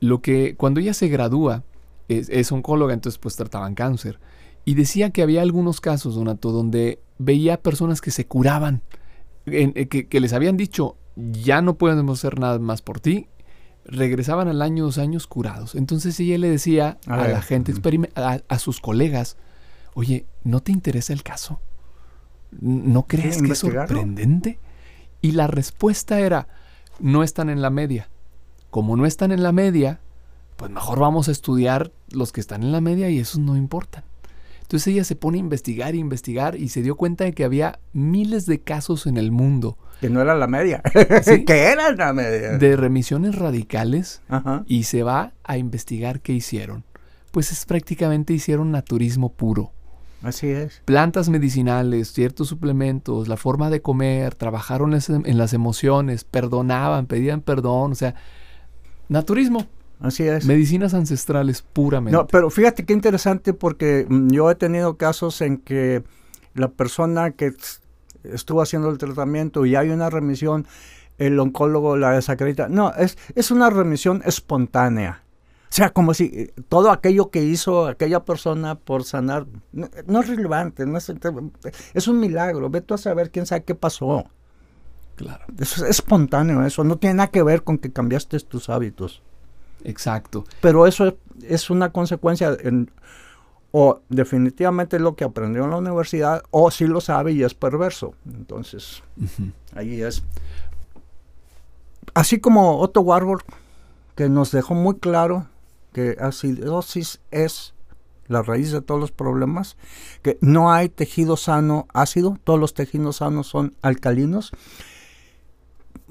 Lo 0.00 0.20
que 0.20 0.54
cuando 0.56 0.80
ella 0.80 0.94
se 0.94 1.08
gradúa, 1.08 1.64
es, 2.08 2.52
oncóloga, 2.52 2.94
entonces 2.94 3.18
pues 3.18 3.36
trataban 3.36 3.74
cáncer. 3.74 4.18
Y 4.64 4.74
decía 4.74 5.10
que 5.10 5.22
había 5.22 5.42
algunos 5.42 5.80
casos, 5.80 6.14
Donato, 6.14 6.52
donde 6.52 7.00
veía 7.18 7.60
personas 7.60 8.00
que 8.00 8.10
se 8.10 8.26
curaban, 8.26 8.82
eh, 9.46 9.88
que, 9.88 10.20
les 10.20 10.32
habían 10.32 10.56
dicho, 10.56 10.96
ya 11.16 11.62
no 11.62 11.74
podemos 11.74 12.20
hacer 12.20 12.38
nada 12.38 12.58
más 12.58 12.82
por 12.82 13.00
ti, 13.00 13.26
regresaban 13.84 14.48
al 14.48 14.62
año, 14.62 14.84
dos 14.84 14.98
años 14.98 15.26
curados. 15.26 15.74
Entonces 15.74 16.18
ella 16.20 16.38
le 16.38 16.48
decía 16.48 16.98
a, 17.06 17.26
la 17.26 17.42
gente, 17.42 17.74
a, 18.14 18.38
a, 18.46 18.58
sus 18.58 18.80
colegas, 18.80 19.36
oye, 19.94 20.26
¿no 20.44 20.60
te 20.60 20.70
interesa 20.70 21.12
el 21.12 21.24
caso? 21.24 21.60
¿No 22.60 23.06
crees 23.06 23.42
que 23.42 23.52
es 23.52 23.58
sorprendente? 23.58 24.60
Y 25.20 25.32
la 25.32 25.46
respuesta 25.48 26.20
era, 26.20 26.46
no 27.00 27.22
están 27.22 27.50
en 27.50 27.62
la 27.62 27.70
media. 27.70 28.08
Como 28.70 28.96
no 28.96 29.06
están 29.06 29.32
en 29.32 29.42
la 29.42 29.52
media, 29.52 30.00
pues 30.56 30.70
mejor 30.70 31.00
vamos 31.00 31.28
a 31.28 31.32
estudiar 31.32 31.92
los 32.10 32.32
que 32.32 32.40
están 32.40 32.62
en 32.62 32.72
la 32.72 32.80
media 32.80 33.10
y 33.10 33.18
esos 33.18 33.40
no 33.40 33.56
importan. 33.56 34.04
Entonces 34.72 34.94
ella 34.94 35.04
se 35.04 35.16
pone 35.16 35.36
a 35.36 35.40
investigar 35.40 35.92
e 35.92 35.98
investigar 35.98 36.56
y 36.56 36.70
se 36.70 36.80
dio 36.80 36.96
cuenta 36.96 37.24
de 37.24 37.34
que 37.34 37.44
había 37.44 37.78
miles 37.92 38.46
de 38.46 38.62
casos 38.62 39.06
en 39.06 39.18
el 39.18 39.30
mundo. 39.30 39.76
Que 40.00 40.08
no 40.08 40.22
era 40.22 40.34
la 40.34 40.46
media, 40.46 40.80
que 41.46 41.64
era 41.64 41.92
la 41.92 42.14
media. 42.14 42.56
De 42.56 42.74
remisiones 42.74 43.34
radicales 43.34 44.22
y 44.64 44.84
se 44.84 45.02
va 45.02 45.34
a 45.44 45.58
investigar 45.58 46.22
qué 46.22 46.32
hicieron. 46.32 46.84
Pues 47.32 47.52
es 47.52 47.66
prácticamente 47.66 48.32
hicieron 48.32 48.70
naturismo 48.70 49.34
puro. 49.34 49.72
Así 50.22 50.48
es. 50.48 50.80
Plantas 50.86 51.28
medicinales, 51.28 52.10
ciertos 52.10 52.48
suplementos, 52.48 53.28
la 53.28 53.36
forma 53.36 53.68
de 53.68 53.82
comer, 53.82 54.34
trabajaron 54.36 54.94
en 54.94 55.36
las 55.36 55.52
emociones, 55.52 56.24
perdonaban, 56.24 57.04
pedían 57.04 57.42
perdón, 57.42 57.92
o 57.92 57.94
sea, 57.94 58.14
naturismo. 59.10 59.66
Así 60.02 60.24
es. 60.24 60.44
Medicinas 60.46 60.94
ancestrales 60.94 61.62
puramente. 61.62 62.16
No, 62.16 62.26
pero 62.26 62.50
fíjate 62.50 62.84
qué 62.84 62.92
interesante 62.92 63.54
porque 63.54 64.04
mm, 64.08 64.30
yo 64.30 64.50
he 64.50 64.56
tenido 64.56 64.96
casos 64.96 65.40
en 65.40 65.58
que 65.58 66.02
la 66.54 66.68
persona 66.68 67.30
que 67.30 67.54
estuvo 68.24 68.60
haciendo 68.60 68.90
el 68.90 68.98
tratamiento 68.98 69.64
y 69.64 69.76
hay 69.76 69.90
una 69.90 70.10
remisión, 70.10 70.66
el 71.18 71.38
oncólogo 71.38 71.96
la 71.96 72.10
desacredita. 72.10 72.68
No, 72.68 72.92
es, 72.94 73.16
es 73.36 73.52
una 73.52 73.70
remisión 73.70 74.22
espontánea. 74.24 75.22
O 75.72 75.74
sea, 75.74 75.90
como 75.90 76.14
si 76.14 76.24
eh, 76.24 76.52
todo 76.68 76.90
aquello 76.90 77.30
que 77.30 77.44
hizo 77.44 77.86
aquella 77.86 78.24
persona 78.24 78.74
por 78.74 79.04
sanar 79.04 79.46
no, 79.72 80.20
es 80.20 80.28
relevante, 80.28 80.84
no 80.84 80.98
es, 80.98 81.10
es, 81.94 82.08
un 82.08 82.18
milagro. 82.20 82.68
Ve 82.68 82.80
tú 82.80 82.94
a 82.94 82.98
saber 82.98 83.30
quién 83.30 83.46
sabe 83.46 83.62
qué 83.62 83.76
pasó. 83.76 84.26
Claro. 85.14 85.44
Eso 85.58 85.84
es 85.84 85.90
espontáneo, 85.90 86.66
eso 86.66 86.82
no 86.82 86.96
tiene 86.96 87.14
nada 87.14 87.30
que 87.30 87.42
ver 87.42 87.62
con 87.62 87.78
que 87.78 87.92
cambiaste 87.92 88.38
tus 88.40 88.68
hábitos. 88.68 89.22
Exacto. 89.84 90.44
Pero 90.60 90.86
eso 90.86 91.16
es, 91.42 91.70
una 91.70 91.90
consecuencia, 91.90 92.56
o 93.70 94.00
definitivamente 94.08 94.98
lo 94.98 95.16
que 95.16 95.24
aprendió 95.24 95.64
en 95.64 95.70
la 95.70 95.78
universidad, 95.78 96.42
o 96.50 96.70
sí 96.70 96.86
lo 96.86 97.00
sabe 97.00 97.32
y 97.32 97.42
es 97.42 97.54
perverso. 97.54 98.14
Entonces, 98.26 99.02
ahí 99.74 100.02
es. 100.02 100.22
Así 102.14 102.40
como 102.40 102.78
Otto 102.80 103.00
Warburg, 103.00 103.44
que 104.14 104.28
nos 104.28 104.50
dejó 104.52 104.74
muy 104.74 104.98
claro 104.98 105.46
que 105.92 106.16
acidosis 106.20 107.20
es 107.30 107.74
la 108.28 108.42
raíz 108.42 108.72
de 108.72 108.80
todos 108.80 109.00
los 109.00 109.12
problemas, 109.12 109.76
que 110.22 110.38
no 110.40 110.72
hay 110.72 110.88
tejido 110.88 111.36
sano 111.36 111.86
ácido, 111.92 112.38
todos 112.44 112.58
los 112.58 112.74
tejidos 112.74 113.16
sanos 113.16 113.46
son 113.46 113.74
alcalinos. 113.82 114.52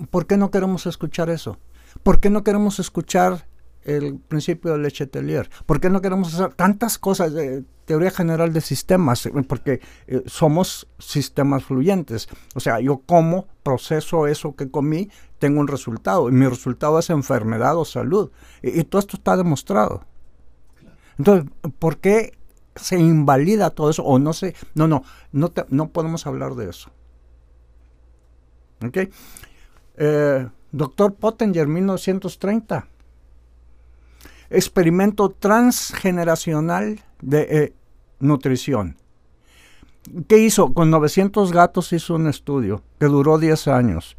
¿Por 0.10 0.28
qué 0.28 0.38
no 0.38 0.52
queremos 0.52 0.86
escuchar 0.86 1.30
eso? 1.30 1.58
¿Por 2.04 2.20
qué 2.20 2.30
no 2.30 2.44
queremos 2.44 2.80
escuchar 2.80 3.46
el 3.84 4.20
principio 4.20 4.74
de 4.74 4.80
Lechetelier? 4.80 5.50
¿Por 5.66 5.80
qué 5.80 5.90
no 5.90 6.02
queremos 6.02 6.34
hacer 6.34 6.54
tantas 6.54 6.98
cosas 6.98 7.34
de 7.34 7.64
teoría 7.86 8.12
general 8.12 8.54
de 8.54 8.62
sistemas? 8.62 9.30
Porque 9.48 9.82
eh, 10.08 10.24
somos 10.26 10.88
sistemas 11.00 11.64
fluyentes. 11.64 12.30
O 12.56 12.60
sea, 12.60 12.80
yo 12.80 13.00
como, 13.00 13.48
proceso 13.64 14.28
eso 14.28 14.56
que 14.56 14.70
comí, 14.70 15.10
tengo 15.40 15.60
un 15.60 15.68
resultado. 15.68 16.30
Y 16.30 16.32
mi 16.32 16.48
resultado 16.48 17.00
es 17.00 17.10
enfermedad 17.10 17.78
o 17.78 17.86
salud. 17.86 18.32
Y, 18.62 18.84
todo 18.84 19.00
esto 19.00 19.18
está 19.18 19.38
demostrado. 19.38 20.06
Entonces, 21.18 21.52
¿por 21.80 21.98
qué 21.98 22.38
se 22.76 22.98
invalida 22.98 23.72
todo 23.72 23.90
eso? 23.90 24.04
O 24.04 24.20
no 24.20 24.34
sé, 24.34 24.56
no, 24.76 24.88
no, 24.88 25.04
no, 25.32 25.52
no 25.70 25.90
podemos 25.90 26.26
hablar 26.26 26.56
de 26.56 26.70
eso. 26.70 26.90
¿Ok? 28.86 28.98
Eh, 29.98 30.48
doctor 30.72 31.14
Pottinger, 31.14 31.68
1930 31.68 32.88
experimento 34.52 35.30
transgeneracional 35.30 37.00
de 37.22 37.42
eh, 37.50 37.74
nutrición. 38.20 38.98
¿Qué 40.28 40.40
hizo? 40.40 40.74
Con 40.74 40.90
900 40.90 41.52
gatos 41.52 41.94
hizo 41.94 42.16
un 42.16 42.28
estudio 42.28 42.84
que 43.00 43.06
duró 43.06 43.38
10 43.38 43.68
años. 43.68 44.16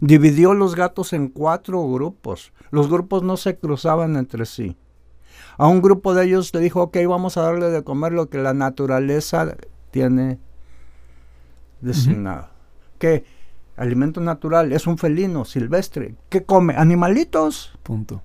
Dividió 0.00 0.54
los 0.54 0.74
gatos 0.74 1.12
en 1.12 1.28
cuatro 1.28 1.86
grupos. 1.88 2.52
Los 2.70 2.88
grupos 2.88 3.22
no 3.22 3.36
se 3.36 3.56
cruzaban 3.56 4.16
entre 4.16 4.44
sí. 4.46 4.76
A 5.58 5.68
un 5.68 5.80
grupo 5.80 6.14
de 6.14 6.26
ellos 6.26 6.52
le 6.52 6.60
dijo, 6.60 6.82
ok, 6.82 6.98
vamos 7.08 7.36
a 7.36 7.42
darle 7.42 7.70
de 7.70 7.82
comer 7.82 8.12
lo 8.12 8.28
que 8.28 8.38
la 8.38 8.52
naturaleza 8.52 9.56
tiene 9.90 10.38
designado. 11.80 12.48
¿Qué? 12.98 13.24
Alimento 13.76 14.20
natural, 14.20 14.72
es 14.72 14.86
un 14.86 14.98
felino 14.98 15.44
silvestre. 15.44 16.14
¿Qué 16.28 16.44
come? 16.44 16.74
Animalitos. 16.76 17.78
Punto. 17.82 18.22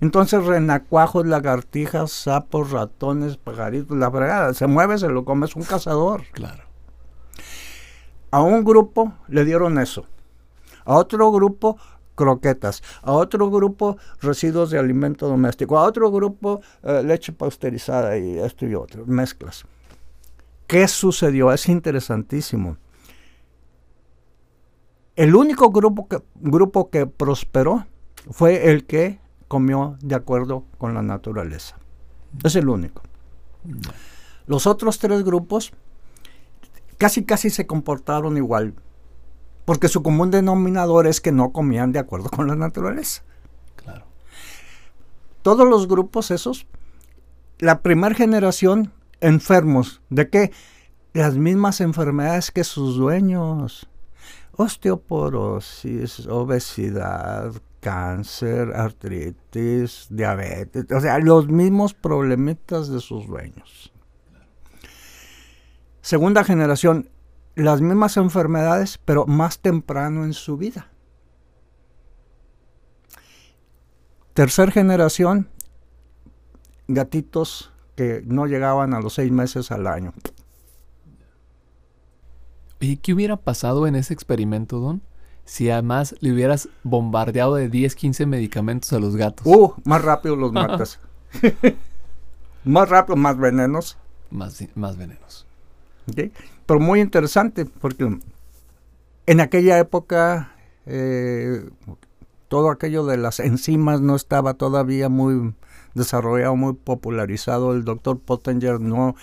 Entonces 0.00 0.44
renacuajos, 0.44 1.26
lagartijas, 1.26 2.10
sapos, 2.10 2.72
ratones, 2.72 3.36
pajaritos, 3.36 3.96
la 3.96 4.10
fregada, 4.10 4.52
se 4.52 4.66
mueve, 4.66 4.98
se 4.98 5.08
lo 5.08 5.24
come, 5.24 5.46
es 5.46 5.54
un 5.54 5.62
cazador. 5.62 6.24
Claro. 6.32 6.64
A 8.32 8.42
un 8.42 8.64
grupo 8.64 9.12
le 9.28 9.44
dieron 9.44 9.78
eso. 9.78 10.06
A 10.84 10.96
otro 10.96 11.30
grupo 11.30 11.78
croquetas, 12.14 12.82
a 13.02 13.12
otro 13.12 13.50
grupo 13.50 13.96
residuos 14.20 14.70
de 14.70 14.78
alimento 14.78 15.26
doméstico, 15.28 15.78
a 15.78 15.84
otro 15.84 16.10
grupo 16.10 16.60
eh, 16.82 17.02
leche 17.02 17.32
pasteurizada 17.32 18.18
y 18.18 18.38
esto 18.38 18.66
y 18.66 18.74
otro, 18.74 19.06
mezclas. 19.06 19.64
¿Qué 20.66 20.86
sucedió? 20.86 21.52
Es 21.52 21.68
interesantísimo. 21.68 22.76
El 25.16 25.34
único 25.34 25.70
grupo 25.70 26.08
que, 26.08 26.22
grupo 26.36 26.90
que 26.90 27.06
prosperó 27.06 27.86
fue 28.30 28.70
el 28.70 28.84
que 28.86 29.18
comió 29.50 29.96
de 30.00 30.14
acuerdo 30.14 30.64
con 30.78 30.94
la 30.94 31.02
naturaleza. 31.02 31.76
Es 32.44 32.54
el 32.54 32.68
único. 32.68 33.02
Los 34.46 34.68
otros 34.68 35.00
tres 35.00 35.24
grupos 35.24 35.72
casi 36.98 37.24
casi 37.24 37.50
se 37.50 37.66
comportaron 37.66 38.36
igual, 38.36 38.74
porque 39.64 39.88
su 39.88 40.04
común 40.04 40.30
denominador 40.30 41.08
es 41.08 41.20
que 41.20 41.32
no 41.32 41.50
comían 41.50 41.90
de 41.90 41.98
acuerdo 41.98 42.30
con 42.30 42.46
la 42.46 42.54
naturaleza. 42.54 43.24
Claro. 43.74 44.04
Todos 45.42 45.68
los 45.68 45.88
grupos 45.88 46.30
esos, 46.30 46.68
la 47.58 47.82
primera 47.82 48.14
generación 48.14 48.92
enfermos, 49.20 50.00
¿de 50.10 50.30
qué? 50.30 50.52
Las 51.12 51.34
mismas 51.34 51.80
enfermedades 51.80 52.52
que 52.52 52.62
sus 52.62 52.94
dueños. 52.94 53.88
Osteoporosis, 54.52 56.28
obesidad, 56.28 57.52
cáncer, 57.80 58.72
artritis, 58.74 60.06
diabetes, 60.10 60.86
o 60.92 61.00
sea, 61.00 61.18
los 61.18 61.48
mismos 61.48 61.94
problemitas 61.94 62.88
de 62.88 63.00
sus 63.00 63.26
dueños. 63.26 63.92
Segunda 66.02 66.44
generación, 66.44 67.10
las 67.54 67.80
mismas 67.80 68.16
enfermedades, 68.16 68.98
pero 69.04 69.26
más 69.26 69.58
temprano 69.58 70.24
en 70.24 70.32
su 70.32 70.56
vida. 70.56 70.88
Tercer 74.34 74.70
generación, 74.70 75.48
gatitos 76.88 77.72
que 77.96 78.22
no 78.24 78.46
llegaban 78.46 78.94
a 78.94 79.00
los 79.00 79.14
seis 79.14 79.30
meses 79.30 79.70
al 79.70 79.86
año. 79.86 80.14
¿Y 82.78 82.96
qué 82.96 83.12
hubiera 83.12 83.36
pasado 83.36 83.86
en 83.86 83.94
ese 83.94 84.14
experimento, 84.14 84.78
Don? 84.78 85.02
Si 85.50 85.68
además 85.68 86.14
le 86.20 86.32
hubieras 86.32 86.68
bombardeado 86.84 87.56
de 87.56 87.68
10, 87.68 87.96
15 87.96 88.24
medicamentos 88.24 88.92
a 88.92 89.00
los 89.00 89.16
gatos. 89.16 89.44
Uh, 89.44 89.72
más 89.82 90.00
rápido 90.00 90.36
los 90.36 90.52
matas. 90.52 91.00
más 92.64 92.88
rápido, 92.88 93.16
más 93.16 93.36
venenos. 93.36 93.98
Más, 94.30 94.64
más 94.76 94.96
venenos. 94.96 95.48
Pero 96.14 96.78
muy 96.78 97.00
interesante, 97.00 97.64
porque 97.66 98.16
en 99.26 99.40
aquella 99.40 99.80
época 99.80 100.52
eh, 100.86 101.68
todo 102.46 102.70
aquello 102.70 103.04
de 103.04 103.16
las 103.16 103.40
enzimas 103.40 104.00
no 104.00 104.14
estaba 104.14 104.54
todavía 104.54 105.08
muy 105.08 105.52
desarrollado, 105.94 106.54
muy 106.54 106.74
popularizado. 106.74 107.72
El 107.72 107.82
doctor 107.82 108.20
Pottinger 108.20 108.80
no 108.80 109.16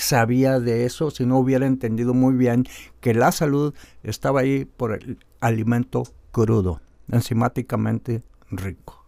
sabía 0.00 0.60
de 0.60 0.84
eso 0.84 1.10
si 1.10 1.26
no 1.26 1.38
hubiera 1.38 1.66
entendido 1.66 2.14
muy 2.14 2.34
bien 2.34 2.66
que 3.00 3.14
la 3.14 3.32
salud 3.32 3.74
estaba 4.02 4.40
ahí 4.40 4.64
por 4.64 4.94
el 4.94 5.18
alimento 5.40 6.04
crudo, 6.32 6.80
enzimáticamente 7.10 8.22
rico. 8.50 9.04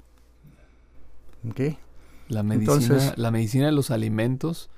La 2.28 2.43
medicina, 2.43 3.14
la 3.16 3.30
medicina 3.30 3.66
de 3.66 3.72
los 3.72 3.90
alimentos. 3.90 4.70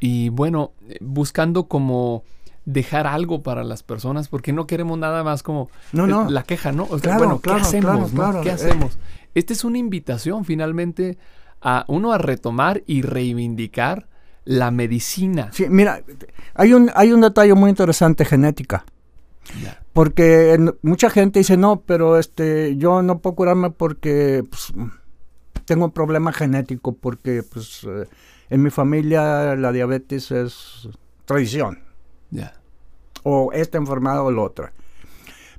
Y 0.00 0.28
bueno, 0.30 0.72
buscando 1.00 1.66
como 1.68 2.24
dejar 2.64 3.06
algo 3.06 3.42
para 3.42 3.64
las 3.64 3.82
personas, 3.82 4.28
porque 4.28 4.52
no 4.52 4.66
queremos 4.66 4.98
nada 4.98 5.22
más 5.22 5.42
como 5.42 5.70
la 5.92 6.42
queja, 6.44 6.72
¿no? 6.72 6.86
bueno, 6.86 7.40
¿qué 7.40 7.50
hacemos? 7.50 8.10
¿Qué 8.42 8.50
hacemos? 8.50 8.98
Esta 9.34 9.52
es 9.52 9.64
una 9.64 9.78
invitación 9.78 10.44
finalmente 10.44 11.18
a 11.60 11.84
uno 11.88 12.12
a 12.12 12.18
retomar 12.18 12.82
y 12.86 13.02
reivindicar 13.02 14.08
la 14.44 14.70
medicina. 14.70 15.50
Sí, 15.52 15.66
mira, 15.68 16.02
hay 16.54 16.72
un, 16.72 16.90
hay 16.94 17.12
un 17.12 17.20
detalle 17.20 17.54
muy 17.54 17.70
interesante, 17.70 18.24
genética. 18.24 18.84
Porque 19.92 20.58
mucha 20.82 21.10
gente 21.10 21.38
dice, 21.38 21.56
no, 21.56 21.80
pero 21.80 22.18
este, 22.18 22.76
yo 22.76 23.02
no 23.02 23.20
puedo 23.20 23.36
curarme 23.36 23.70
porque 23.70 24.42
pues, 24.48 24.72
tengo 25.64 25.84
un 25.86 25.92
problema 25.92 26.32
genético, 26.32 26.94
porque 26.94 27.42
pues, 27.42 27.84
eh, 27.84 28.06
en 28.50 28.62
mi 28.62 28.70
familia 28.70 29.54
la 29.54 29.72
diabetes 29.72 30.30
es 30.30 30.88
tradición. 31.24 31.80
O 33.22 33.52
esta 33.52 33.78
enfermedad 33.78 34.22
o 34.22 34.30
la 34.30 34.42
otra. 34.42 34.72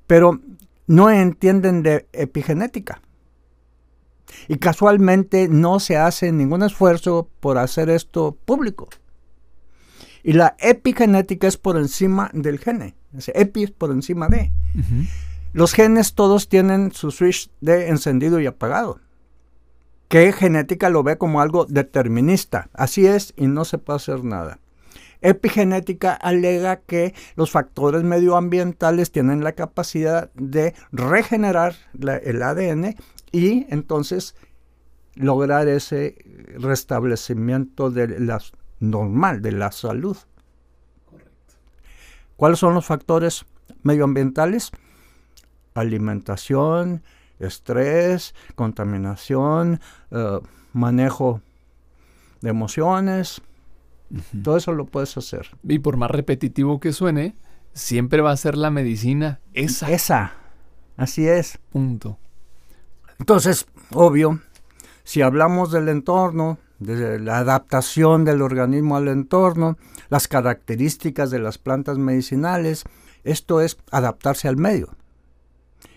Pero 0.06 0.40
no 0.88 1.10
entienden 1.10 1.82
de 1.82 2.08
epigenética. 2.14 3.02
Y 4.48 4.58
casualmente 4.58 5.48
no 5.48 5.80
se 5.80 5.98
hace 5.98 6.32
ningún 6.32 6.64
esfuerzo 6.64 7.30
por 7.40 7.58
hacer 7.58 7.90
esto 7.90 8.38
público. 8.46 8.90
Y 10.24 10.34
la 10.34 10.56
epigenética 10.60 11.48
es 11.48 11.58
por 11.58 11.78
encima 11.78 12.32
del 12.34 12.60
gene. 12.60 12.96
epi 13.34 13.64
es 13.64 13.72
por 13.72 13.92
encima 13.92 14.28
de. 14.28 14.52
Los 15.54 15.74
genes 15.74 16.16
todos 16.16 16.50
tienen 16.50 16.92
su 16.92 17.12
switch 17.12 17.50
de 17.62 17.90
encendido 17.90 18.40
y 18.40 18.48
apagado. 18.48 19.00
Que 20.08 20.34
genética 20.34 20.90
lo 20.90 21.04
ve 21.04 21.18
como 21.18 21.42
algo 21.42 21.66
determinista. 21.66 22.70
Así 22.74 23.06
es 23.06 23.34
y 23.38 23.48
no 23.48 23.66
se 23.66 23.78
puede 23.78 23.98
hacer 23.98 24.24
nada. 24.24 24.60
Epigenética 25.22 26.14
alega 26.14 26.78
que 26.78 27.14
los 27.36 27.52
factores 27.52 28.04
medioambientales 28.04 29.12
tienen 29.12 29.44
la 29.44 29.54
capacidad 29.54 30.32
de 30.34 30.76
regenerar 30.92 31.76
el 32.00 32.44
ADN 32.44 32.96
y 33.36 33.68
entonces 33.70 34.36
lograr 35.16 35.68
ese 35.68 36.16
restablecimiento 36.58 37.92
de 37.92 38.20
la 38.20 38.42
normal, 38.80 39.42
de 39.42 39.52
la 39.52 39.72
salud. 39.72 40.18
¿Cuáles 42.38 42.60
son 42.60 42.74
los 42.74 42.86
factores 42.86 43.46
medioambientales? 43.84 44.72
Alimentación, 45.74 47.04
estrés, 47.40 48.34
contaminación, 48.56 49.82
eh, 50.12 50.40
manejo 50.72 51.42
de 52.42 52.50
emociones, 52.50 53.42
todo 54.44 54.56
eso 54.56 54.72
lo 54.72 54.86
puedes 54.86 55.18
hacer. 55.18 55.48
Y 55.64 55.80
por 55.80 55.98
más 55.98 56.12
repetitivo 56.12 56.80
que 56.80 56.94
suene, 56.94 57.36
siempre 57.74 58.22
va 58.22 58.32
a 58.32 58.38
ser 58.38 58.56
la 58.56 58.70
medicina 58.70 59.42
esa. 59.54 59.92
Esa. 59.92 60.34
Así 60.96 61.28
es. 61.28 61.60
Punto. 61.70 62.18
Entonces, 63.20 63.68
obvio, 63.92 64.40
si 65.04 65.22
hablamos 65.22 65.72
del 65.72 65.90
entorno, 65.90 66.58
de 66.80 67.20
la 67.20 67.40
adaptación 67.40 68.26
del 68.26 68.42
organismo 68.42 68.98
al 68.98 69.08
entorno, 69.08 69.78
las 70.10 70.28
características 70.28 71.32
de 71.32 71.40
las 71.40 71.58
plantas 71.58 71.98
medicinales, 71.98 72.84
esto 73.24 73.62
es 73.62 73.78
adaptarse 73.92 74.48
al 74.48 74.58
medio. 74.58 74.90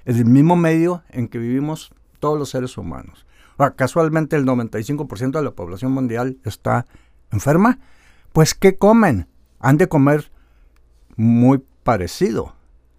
El 0.05 0.25
mismo 0.25 0.57
medio 0.57 1.03
en 1.11 1.29
que 1.29 1.39
vivimos 1.39 1.93
todos 2.21 2.39
los 2.39 2.51
seres 2.51 2.79
humanos. 2.79 3.27
casualmente 3.77 4.37
el 4.37 4.47
95% 4.47 5.33
de 5.33 5.43
la 5.43 5.51
población 5.51 5.93
mundial 5.93 6.39
está 6.45 6.87
enferma 7.31 7.79
pues 8.33 8.55
¿qué 8.55 8.77
comen? 8.77 9.27
Han 9.59 9.79
de 9.79 9.89
comer 9.89 10.31
muy 11.17 11.63
parecido. 11.83 12.55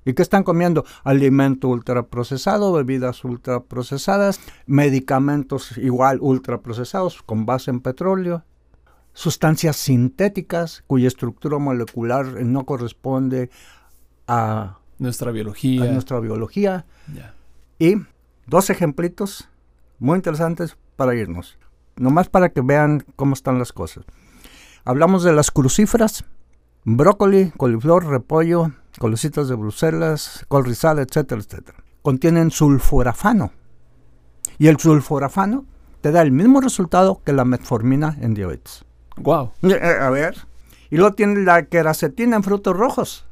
¿Y 0.10 0.14
qué 0.16 0.24
están 0.24 0.44
comiendo? 0.44 0.86
Alimento 1.04 1.68
ultraprocesado, 1.68 2.74
bebidas 2.74 3.24
ultraprocesadas, 3.24 4.40
medicamentos 4.66 5.78
igual 5.78 6.18
ultraprocesados 6.20 7.22
con 7.22 7.46
base 7.46 7.70
en 7.70 7.80
petróleo, 7.80 8.44
sustancias 9.14 9.76
sintéticas 9.76 10.84
cuya 10.88 11.08
estructura 11.08 11.60
molecular 11.60 12.44
no 12.44 12.66
corresponde 12.66 13.52
a 14.28 14.80
nuestra 14.98 15.32
biología. 15.32 15.84
A 15.84 15.92
nuestra 15.92 16.20
biología. 16.20 16.88
Y 17.78 17.98
dos 18.48 18.72
ejemplitos 18.72 19.48
muy 20.00 20.16
interesantes 20.16 20.76
para 20.96 21.14
irnos. 21.14 21.60
Nomás 21.98 22.30
para 22.30 22.50
que 22.50 22.62
vean 22.62 23.06
cómo 23.16 23.34
están 23.34 23.60
las 23.60 23.74
cosas. 23.74 24.06
Hablamos 24.86 25.24
de 25.24 25.34
las 25.34 25.52
crucíferas, 25.52 26.26
brócoli, 26.84 27.52
coliflor, 27.58 28.06
repollo, 28.06 28.72
colecitas 28.98 29.48
de 29.48 29.56
Bruselas, 29.56 30.46
col 30.48 30.66
rizal, 30.66 31.00
etcétera, 31.00 31.42
etcétera. 31.42 31.78
Contienen 32.02 32.52
sulforafano. 32.52 33.52
Y 34.58 34.68
el 34.68 34.78
sulforafano 34.78 35.66
te 36.02 36.12
da 36.12 36.22
el 36.22 36.32
mismo 36.32 36.62
resultado 36.62 37.22
que 37.24 37.34
la 37.34 37.46
metformina 37.46 38.18
en 38.22 38.34
diabetes. 38.34 38.86
Wow. 39.18 39.52
Eh, 39.64 39.80
eh, 39.82 39.98
a 40.02 40.10
ver. 40.10 40.36
Y 40.90 40.98
luego 40.98 41.14
tiene 41.14 41.44
la 41.44 41.66
queracetina 41.66 42.36
en 42.36 42.44
frutos 42.44 42.76
rojos, 42.76 43.26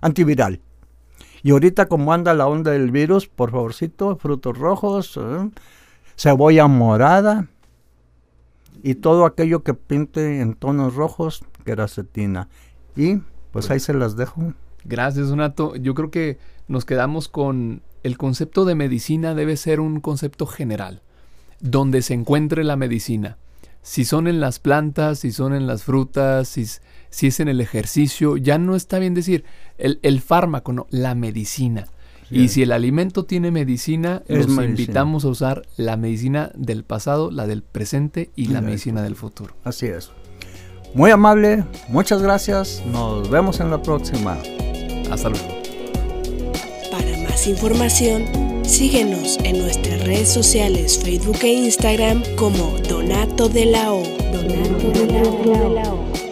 antiviral. 0.00 0.60
Y 1.42 1.50
ahorita 1.50 1.86
como 1.86 2.12
anda 2.12 2.34
la 2.34 2.46
onda 2.46 2.70
del 2.70 2.90
virus, 2.90 3.26
por 3.26 3.50
favorcito, 3.50 4.16
frutos 4.16 4.56
rojos, 4.56 5.18
eh, 5.20 5.50
cebolla 6.16 6.68
morada, 6.68 7.48
y 8.82 8.96
todo 8.96 9.26
aquello 9.26 9.62
que 9.62 9.74
pinte 9.74 10.40
en 10.40 10.54
tonos 10.54 10.94
rojos, 10.94 11.44
queracetina. 11.64 12.48
Y 12.96 13.18
pues 13.50 13.70
ahí 13.70 13.80
se 13.80 13.94
las 13.94 14.16
dejo. 14.16 14.54
Gracias, 14.84 15.28
Donato. 15.28 15.76
Yo 15.76 15.94
creo 15.94 16.10
que 16.10 16.38
nos 16.68 16.84
quedamos 16.84 17.28
con 17.28 17.82
el 18.02 18.18
concepto 18.18 18.64
de 18.64 18.74
medicina 18.74 19.34
debe 19.34 19.56
ser 19.56 19.80
un 19.80 20.00
concepto 20.00 20.46
general, 20.46 21.02
donde 21.60 22.02
se 22.02 22.14
encuentre 22.14 22.64
la 22.64 22.76
medicina. 22.76 23.38
Si 23.82 24.04
son 24.04 24.28
en 24.28 24.40
las 24.40 24.58
plantas, 24.58 25.20
si 25.20 25.32
son 25.32 25.54
en 25.54 25.66
las 25.66 25.84
frutas, 25.84 26.48
si, 26.48 26.66
si 27.10 27.26
es 27.26 27.40
en 27.40 27.48
el 27.48 27.60
ejercicio, 27.60 28.36
ya 28.36 28.58
no 28.58 28.76
está 28.76 28.98
bien 28.98 29.14
decir 29.14 29.44
el, 29.78 29.98
el 30.02 30.20
fármaco, 30.20 30.72
no, 30.72 30.86
la 30.90 31.14
medicina. 31.14 31.86
Y 32.30 32.48
si 32.48 32.62
el 32.62 32.72
alimento 32.72 33.26
tiene 33.26 33.50
medicina, 33.50 34.22
los 34.26 34.46
invitamos 34.48 35.26
a 35.26 35.28
usar 35.28 35.66
la 35.76 35.98
medicina 35.98 36.50
del 36.54 36.82
pasado, 36.82 37.30
la 37.30 37.46
del 37.46 37.62
presente 37.62 38.30
y 38.34 38.46
la 38.46 38.62
medicina 38.62 39.02
del 39.02 39.16
futuro. 39.16 39.54
Así 39.64 39.86
es. 39.86 40.10
Muy 40.94 41.10
amable, 41.10 41.64
muchas 41.88 42.22
gracias. 42.22 42.82
Nos 42.86 43.30
vemos 43.30 43.60
en 43.60 43.70
la 43.70 43.80
próxima. 43.80 44.36
Hasta 45.10 45.30
luego. 45.30 45.46
Para 46.90 47.16
más 47.28 47.46
información, 47.46 48.24
síguenos 48.62 49.38
en 49.42 49.58
nuestras 49.58 50.04
redes 50.04 50.28
sociales 50.28 50.98
Facebook 51.02 51.38
e 51.42 51.52
Instagram 51.52 52.22
como 52.36 52.76
Donato 52.88 53.48
de 53.48 53.66
la 53.66 53.92
O. 53.92 54.02
Donato 54.02 54.90
de 54.90 55.70
la 55.70 55.92
O. 55.94 56.31